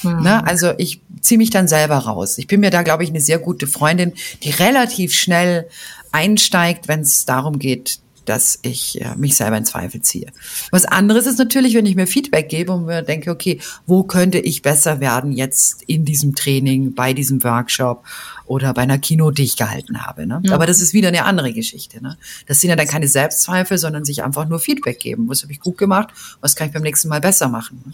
Hm. 0.01 0.19
Na, 0.21 0.41
also 0.41 0.73
ich 0.77 1.01
ziehe 1.21 1.37
mich 1.37 1.49
dann 1.49 1.69
selber 1.69 1.95
raus. 1.95 2.37
Ich 2.37 2.47
bin 2.47 2.59
mir 2.59 2.71
da, 2.71 2.81
glaube 2.81 3.05
ich, 3.05 3.09
eine 3.09 3.21
sehr 3.21 3.39
gute 3.39 3.65
Freundin, 3.65 4.11
die 4.43 4.49
relativ 4.49 5.15
schnell 5.15 5.69
einsteigt, 6.11 6.89
wenn 6.89 6.99
es 6.99 7.23
darum 7.23 7.57
geht, 7.57 7.99
dass 8.27 8.59
ich 8.61 9.01
äh, 9.01 9.15
mich 9.15 9.35
selber 9.35 9.57
in 9.57 9.65
Zweifel 9.65 10.01
ziehe. 10.01 10.27
Was 10.71 10.85
anderes 10.85 11.25
ist 11.25 11.39
natürlich, 11.39 11.73
wenn 11.75 11.85
ich 11.85 11.95
mir 11.95 12.07
Feedback 12.07 12.49
gebe 12.49 12.73
und 12.73 12.85
mir 12.85 13.01
denke, 13.01 13.31
okay, 13.31 13.59
wo 13.85 14.03
könnte 14.03 14.39
ich 14.39 14.61
besser 14.61 14.99
werden 14.99 15.31
jetzt 15.31 15.83
in 15.87 16.05
diesem 16.05 16.35
Training, 16.35 16.93
bei 16.93 17.13
diesem 17.13 17.43
Workshop 17.43 18.03
oder 18.45 18.73
bei 18.73 18.83
einer 18.83 18.97
Kino, 18.97 19.31
die 19.31 19.43
ich 19.43 19.57
gehalten 19.57 20.05
habe. 20.05 20.27
Ne? 20.27 20.41
Ja. 20.43 20.53
Aber 20.53 20.65
das 20.65 20.81
ist 20.81 20.93
wieder 20.93 21.09
eine 21.09 21.25
andere 21.25 21.53
Geschichte. 21.53 22.01
Ne? 22.03 22.17
Das 22.47 22.59
sind 22.59 22.69
ja 22.69 22.75
dann 22.75 22.87
keine 22.87 23.07
Selbstzweifel, 23.07 23.77
sondern 23.77 24.05
sich 24.05 24.23
einfach 24.23 24.47
nur 24.47 24.59
Feedback 24.59 24.99
geben. 24.99 25.29
Was 25.29 25.43
habe 25.43 25.51
ich 25.51 25.59
gut 25.59 25.77
gemacht? 25.77 26.09
Was 26.41 26.55
kann 26.55 26.67
ich 26.67 26.73
beim 26.73 26.83
nächsten 26.83 27.07
Mal 27.07 27.21
besser 27.21 27.47
machen? 27.49 27.81
Ne? 27.85 27.93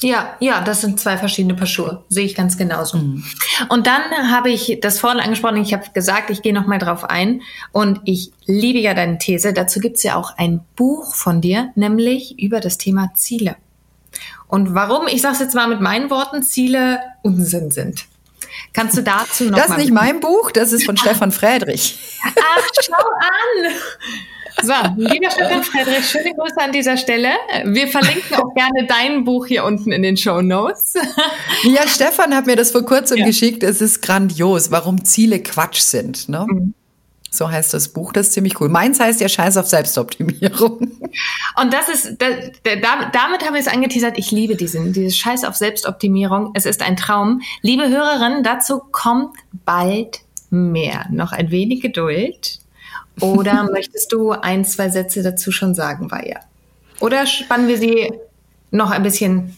Ja, 0.00 0.36
ja, 0.40 0.60
das 0.60 0.80
sind 0.80 0.98
zwei 0.98 1.16
verschiedene 1.16 1.54
Paar 1.54 1.66
Schuhe. 1.66 2.04
Sehe 2.08 2.26
ich 2.26 2.34
ganz 2.34 2.58
genauso. 2.58 2.98
Mhm. 2.98 3.24
Und 3.68 3.86
dann 3.86 4.02
habe 4.30 4.50
ich 4.50 4.78
das 4.82 4.98
vorhin 4.98 5.20
angesprochen, 5.20 5.56
ich 5.58 5.72
habe 5.72 5.84
gesagt, 5.94 6.30
ich 6.30 6.42
gehe 6.42 6.52
nochmal 6.52 6.78
drauf 6.78 7.04
ein. 7.04 7.42
Und 7.72 8.00
ich 8.04 8.32
liebe 8.44 8.78
ja 8.78 8.94
deine 8.94 9.18
These. 9.18 9.52
Dazu 9.52 9.80
gibt 9.80 9.96
es 9.96 10.02
ja 10.02 10.16
auch 10.16 10.36
ein 10.36 10.60
Buch 10.76 11.14
von 11.14 11.40
dir, 11.40 11.70
nämlich 11.74 12.38
über 12.38 12.60
das 12.60 12.76
Thema 12.76 13.12
Ziele. 13.14 13.56
Und 14.48 14.74
warum, 14.74 15.06
ich 15.06 15.22
sage 15.22 15.34
es 15.34 15.40
jetzt 15.40 15.54
mal 15.54 15.68
mit 15.68 15.80
meinen 15.80 16.10
Worten, 16.10 16.42
Ziele 16.42 17.00
Unsinn 17.22 17.70
sind. 17.70 18.06
Kannst 18.72 18.96
du 18.96 19.02
dazu 19.02 19.44
noch 19.44 19.58
Das 19.58 19.70
ist 19.70 19.78
nicht 19.78 19.92
mein 19.92 20.20
Buch, 20.20 20.50
das 20.50 20.72
ist 20.72 20.84
von 20.84 20.96
Stefan 20.98 21.32
Friedrich. 21.32 21.98
Ach, 22.24 22.62
schau 22.80 22.92
an! 22.94 23.72
So, 24.62 24.72
lieber 24.96 25.30
Stefan 25.30 25.62
Friedrich, 25.62 26.06
schöne 26.06 26.32
Grüße 26.34 26.60
an 26.60 26.72
dieser 26.72 26.96
Stelle. 26.96 27.30
Wir 27.64 27.88
verlinken 27.88 28.36
auch 28.36 28.54
gerne 28.54 28.86
dein 28.86 29.24
Buch 29.24 29.46
hier 29.46 29.64
unten 29.64 29.92
in 29.92 30.02
den 30.02 30.16
Show 30.16 30.42
Notes. 30.42 30.94
Ja, 31.64 31.88
Stefan 31.88 32.34
hat 32.34 32.46
mir 32.46 32.56
das 32.56 32.70
vor 32.70 32.84
kurzem 32.84 33.18
ja. 33.18 33.26
geschickt. 33.26 33.62
Es 33.62 33.80
ist 33.80 34.02
grandios, 34.02 34.70
warum 34.70 35.04
Ziele 35.04 35.40
Quatsch 35.40 35.80
sind. 35.80 36.28
Ne? 36.28 36.46
Mhm. 36.48 36.74
So 37.30 37.50
heißt 37.50 37.74
das 37.74 37.88
Buch, 37.88 38.12
das 38.12 38.28
ist 38.28 38.34
ziemlich 38.34 38.60
cool. 38.60 38.68
Meins 38.68 39.00
heißt 39.00 39.20
ja 39.20 39.28
Scheiß 39.28 39.56
auf 39.56 39.66
Selbstoptimierung. 39.66 40.78
Und 41.60 41.72
das 41.72 41.88
ist, 41.88 42.16
da, 42.20 42.26
da, 42.64 43.10
damit 43.12 43.44
haben 43.44 43.54
wir 43.54 43.60
es 43.60 43.66
angeteasert. 43.66 44.18
Ich 44.18 44.30
liebe 44.30 44.54
diesen, 44.54 44.92
dieses 44.92 45.16
Scheiß 45.16 45.44
auf 45.44 45.56
Selbstoptimierung. 45.56 46.52
Es 46.54 46.64
ist 46.64 46.82
ein 46.82 46.96
Traum. 46.96 47.42
Liebe 47.60 47.88
Hörerinnen, 47.88 48.44
dazu 48.44 48.80
kommt 48.92 49.36
bald 49.64 50.20
mehr. 50.50 51.06
Noch 51.10 51.32
ein 51.32 51.50
wenig 51.50 51.80
Geduld. 51.80 52.60
Oder 53.20 53.64
möchtest 53.72 54.12
du 54.12 54.32
ein, 54.32 54.64
zwei 54.64 54.88
Sätze 54.88 55.22
dazu 55.22 55.52
schon 55.52 55.74
sagen, 55.74 56.10
Vaya? 56.10 56.40
Oder 57.00 57.26
spannen 57.26 57.68
wir 57.68 57.78
sie 57.78 58.12
noch 58.70 58.90
ein 58.90 59.02
bisschen? 59.02 59.56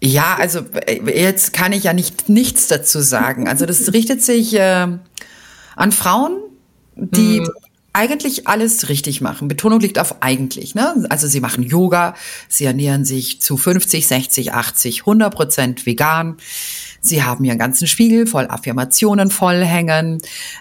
Ja, 0.00 0.36
also 0.38 0.60
äh, 0.86 1.00
jetzt 1.20 1.52
kann 1.52 1.72
ich 1.72 1.84
ja 1.84 1.92
nicht 1.92 2.28
nichts 2.28 2.68
dazu 2.68 3.00
sagen. 3.00 3.48
Also 3.48 3.66
das 3.66 3.92
richtet 3.92 4.22
sich 4.22 4.54
äh, 4.54 4.86
an 5.76 5.92
Frauen, 5.92 6.38
die 6.94 7.40
mhm. 7.40 7.50
Eigentlich 7.92 8.46
alles 8.46 8.88
richtig 8.88 9.20
machen. 9.20 9.48
Betonung 9.48 9.80
liegt 9.80 9.98
auf 9.98 10.22
eigentlich. 10.22 10.74
Ne? 10.74 11.06
Also 11.10 11.26
sie 11.26 11.40
machen 11.40 11.64
Yoga, 11.64 12.14
sie 12.48 12.64
ernähren 12.64 13.04
sich 13.04 13.40
zu 13.40 13.56
50, 13.56 14.06
60, 14.06 14.52
80, 14.52 15.00
100 15.00 15.34
Prozent 15.34 15.86
vegan. 15.86 16.36
Sie 17.00 17.22
haben 17.22 17.44
ihren 17.44 17.58
ganzen 17.58 17.86
Spiegel 17.86 18.26
voll 18.26 18.46
Affirmationen 18.48 19.30
vollhängen. 19.30 20.18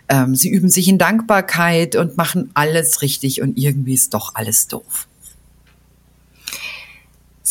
Ähm, 0.09 0.35
sie 0.35 0.49
üben 0.49 0.69
sich 0.69 0.87
in 0.87 0.97
Dankbarkeit 0.97 1.95
und 1.95 2.17
machen 2.17 2.51
alles 2.53 3.01
richtig 3.01 3.41
und 3.41 3.57
irgendwie 3.57 3.93
ist 3.93 4.13
doch 4.13 4.35
alles 4.35 4.67
doof. 4.67 5.07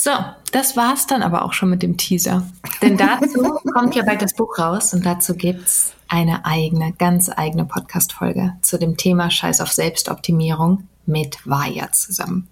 So, 0.07 0.13
das 0.53 0.77
war's 0.77 1.09
dann 1.09 1.25
aber 1.25 1.45
auch 1.45 1.53
schon 1.53 1.69
mit 1.69 1.83
dem 1.83 1.97
Teaser. 1.97 2.49
Denn 2.81 2.97
dazu 2.97 3.59
kommt 3.75 3.97
ja 3.97 4.05
bald 4.05 4.23
das 4.23 4.35
Buch 4.35 4.57
raus 4.57 4.95
und 4.95 5.05
dazu 5.05 5.35
gibt's 5.35 5.95
eine 6.07 6.47
eigene, 6.47 6.93
ganz 6.93 7.29
eigene 7.29 7.65
Podcast-Folge 7.65 8.53
zu 8.63 8.79
dem 8.79 8.97
Thema 8.97 9.33
Scheiß 9.33 9.61
auf 9.61 9.73
Selbstoptimierung 9.73 10.87
mit 11.07 11.45
Vaya 11.45 11.91
zusammen. 11.91 12.47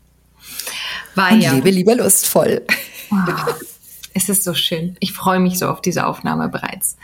Vaya. 1.14 1.50
Und 1.50 1.58
lebe 1.58 1.70
lieber 1.70 1.94
lustvoll. 1.94 2.62
Oh. 3.12 3.16
Es 4.14 4.28
ist 4.28 4.42
so 4.42 4.54
schön. 4.54 4.96
Ich 4.98 5.12
freue 5.12 5.38
mich 5.38 5.60
so 5.60 5.68
auf 5.68 5.80
diese 5.80 6.08
Aufnahme 6.08 6.48
bereits. 6.48 6.96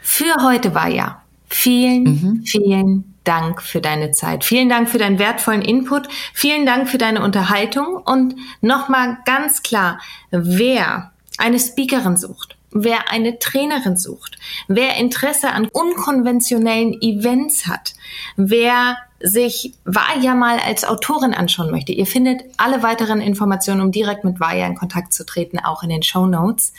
Für 0.00 0.36
heute 0.42 0.72
ja 0.88 1.22
vielen, 1.50 2.04
mhm. 2.04 2.42
vielen 2.46 3.13
Dank 3.24 3.62
für 3.62 3.80
deine 3.80 4.12
Zeit. 4.12 4.44
Vielen 4.44 4.68
Dank 4.68 4.88
für 4.88 4.98
deinen 4.98 5.18
wertvollen 5.18 5.62
Input. 5.62 6.08
Vielen 6.32 6.66
Dank 6.66 6.88
für 6.88 6.98
deine 6.98 7.22
Unterhaltung. 7.22 7.96
Und 7.96 8.36
nochmal 8.60 9.18
ganz 9.24 9.62
klar, 9.62 9.98
wer 10.30 11.12
eine 11.38 11.58
Speakerin 11.58 12.16
sucht, 12.16 12.56
wer 12.70 13.10
eine 13.10 13.38
Trainerin 13.38 13.96
sucht, 13.96 14.36
wer 14.68 14.96
Interesse 14.96 15.50
an 15.50 15.68
unkonventionellen 15.72 17.00
Events 17.00 17.66
hat, 17.66 17.94
wer 18.36 18.96
sich 19.20 19.72
Vaya 19.84 20.34
mal 20.34 20.58
als 20.58 20.84
Autorin 20.84 21.32
anschauen 21.32 21.70
möchte, 21.70 21.92
ihr 21.92 22.06
findet 22.06 22.42
alle 22.58 22.82
weiteren 22.82 23.20
Informationen, 23.20 23.80
um 23.80 23.90
direkt 23.90 24.24
mit 24.24 24.38
Vaya 24.38 24.66
in 24.66 24.74
Kontakt 24.74 25.14
zu 25.14 25.24
treten, 25.24 25.58
auch 25.58 25.82
in 25.82 25.88
den 25.88 26.02
Show 26.02 26.26
Notes. 26.26 26.74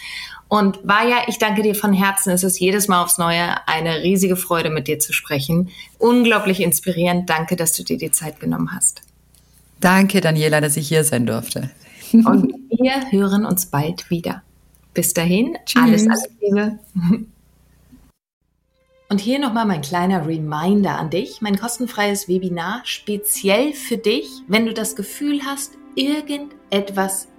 Und 0.47 0.79
Vaya, 0.83 1.23
ich 1.27 1.39
danke 1.39 1.63
dir 1.63 1.75
von 1.75 1.91
Herzen. 1.91 2.31
Es 2.31 2.43
ist 2.43 2.59
jedes 2.59 2.87
Mal 2.87 3.01
aufs 3.01 3.17
Neue 3.17 3.67
eine 3.67 4.03
riesige 4.03 4.35
Freude, 4.35 4.69
mit 4.69 4.87
dir 4.87 4.99
zu 4.99 5.11
sprechen. 5.11 5.69
Unglaublich 5.97 6.61
inspirierend. 6.61 7.29
Danke, 7.29 7.55
dass 7.55 7.73
du 7.73 7.83
dir 7.83 7.97
die 7.97 8.11
Zeit 8.11 8.39
genommen 8.39 8.71
hast. 8.71 9.01
Danke, 9.79 10.21
Daniela, 10.21 10.61
dass 10.61 10.77
ich 10.77 10.87
hier 10.87 11.03
sein 11.03 11.25
durfte. 11.25 11.71
Und 12.13 12.53
wir 12.69 13.11
hören 13.11 13.45
uns 13.45 13.65
bald 13.65 14.09
wieder. 14.09 14.43
Bis 14.93 15.13
dahin, 15.13 15.57
Tschüss. 15.65 15.83
alles, 15.83 16.07
alles 16.07 16.27
Liebe. 16.39 16.79
Und 19.09 19.21
hier 19.21 19.39
nochmal 19.39 19.65
mein 19.65 19.81
kleiner 19.81 20.25
Reminder 20.25 20.97
an 20.97 21.09
dich, 21.09 21.41
mein 21.41 21.59
kostenfreies 21.59 22.27
Webinar 22.27 22.81
speziell 22.85 23.73
für 23.73 23.97
dich, 23.97 24.27
wenn 24.47 24.65
du 24.65 24.73
das 24.73 24.95
Gefühl 24.95 25.41
hast, 25.45 25.73
irgendetwas 25.95 27.27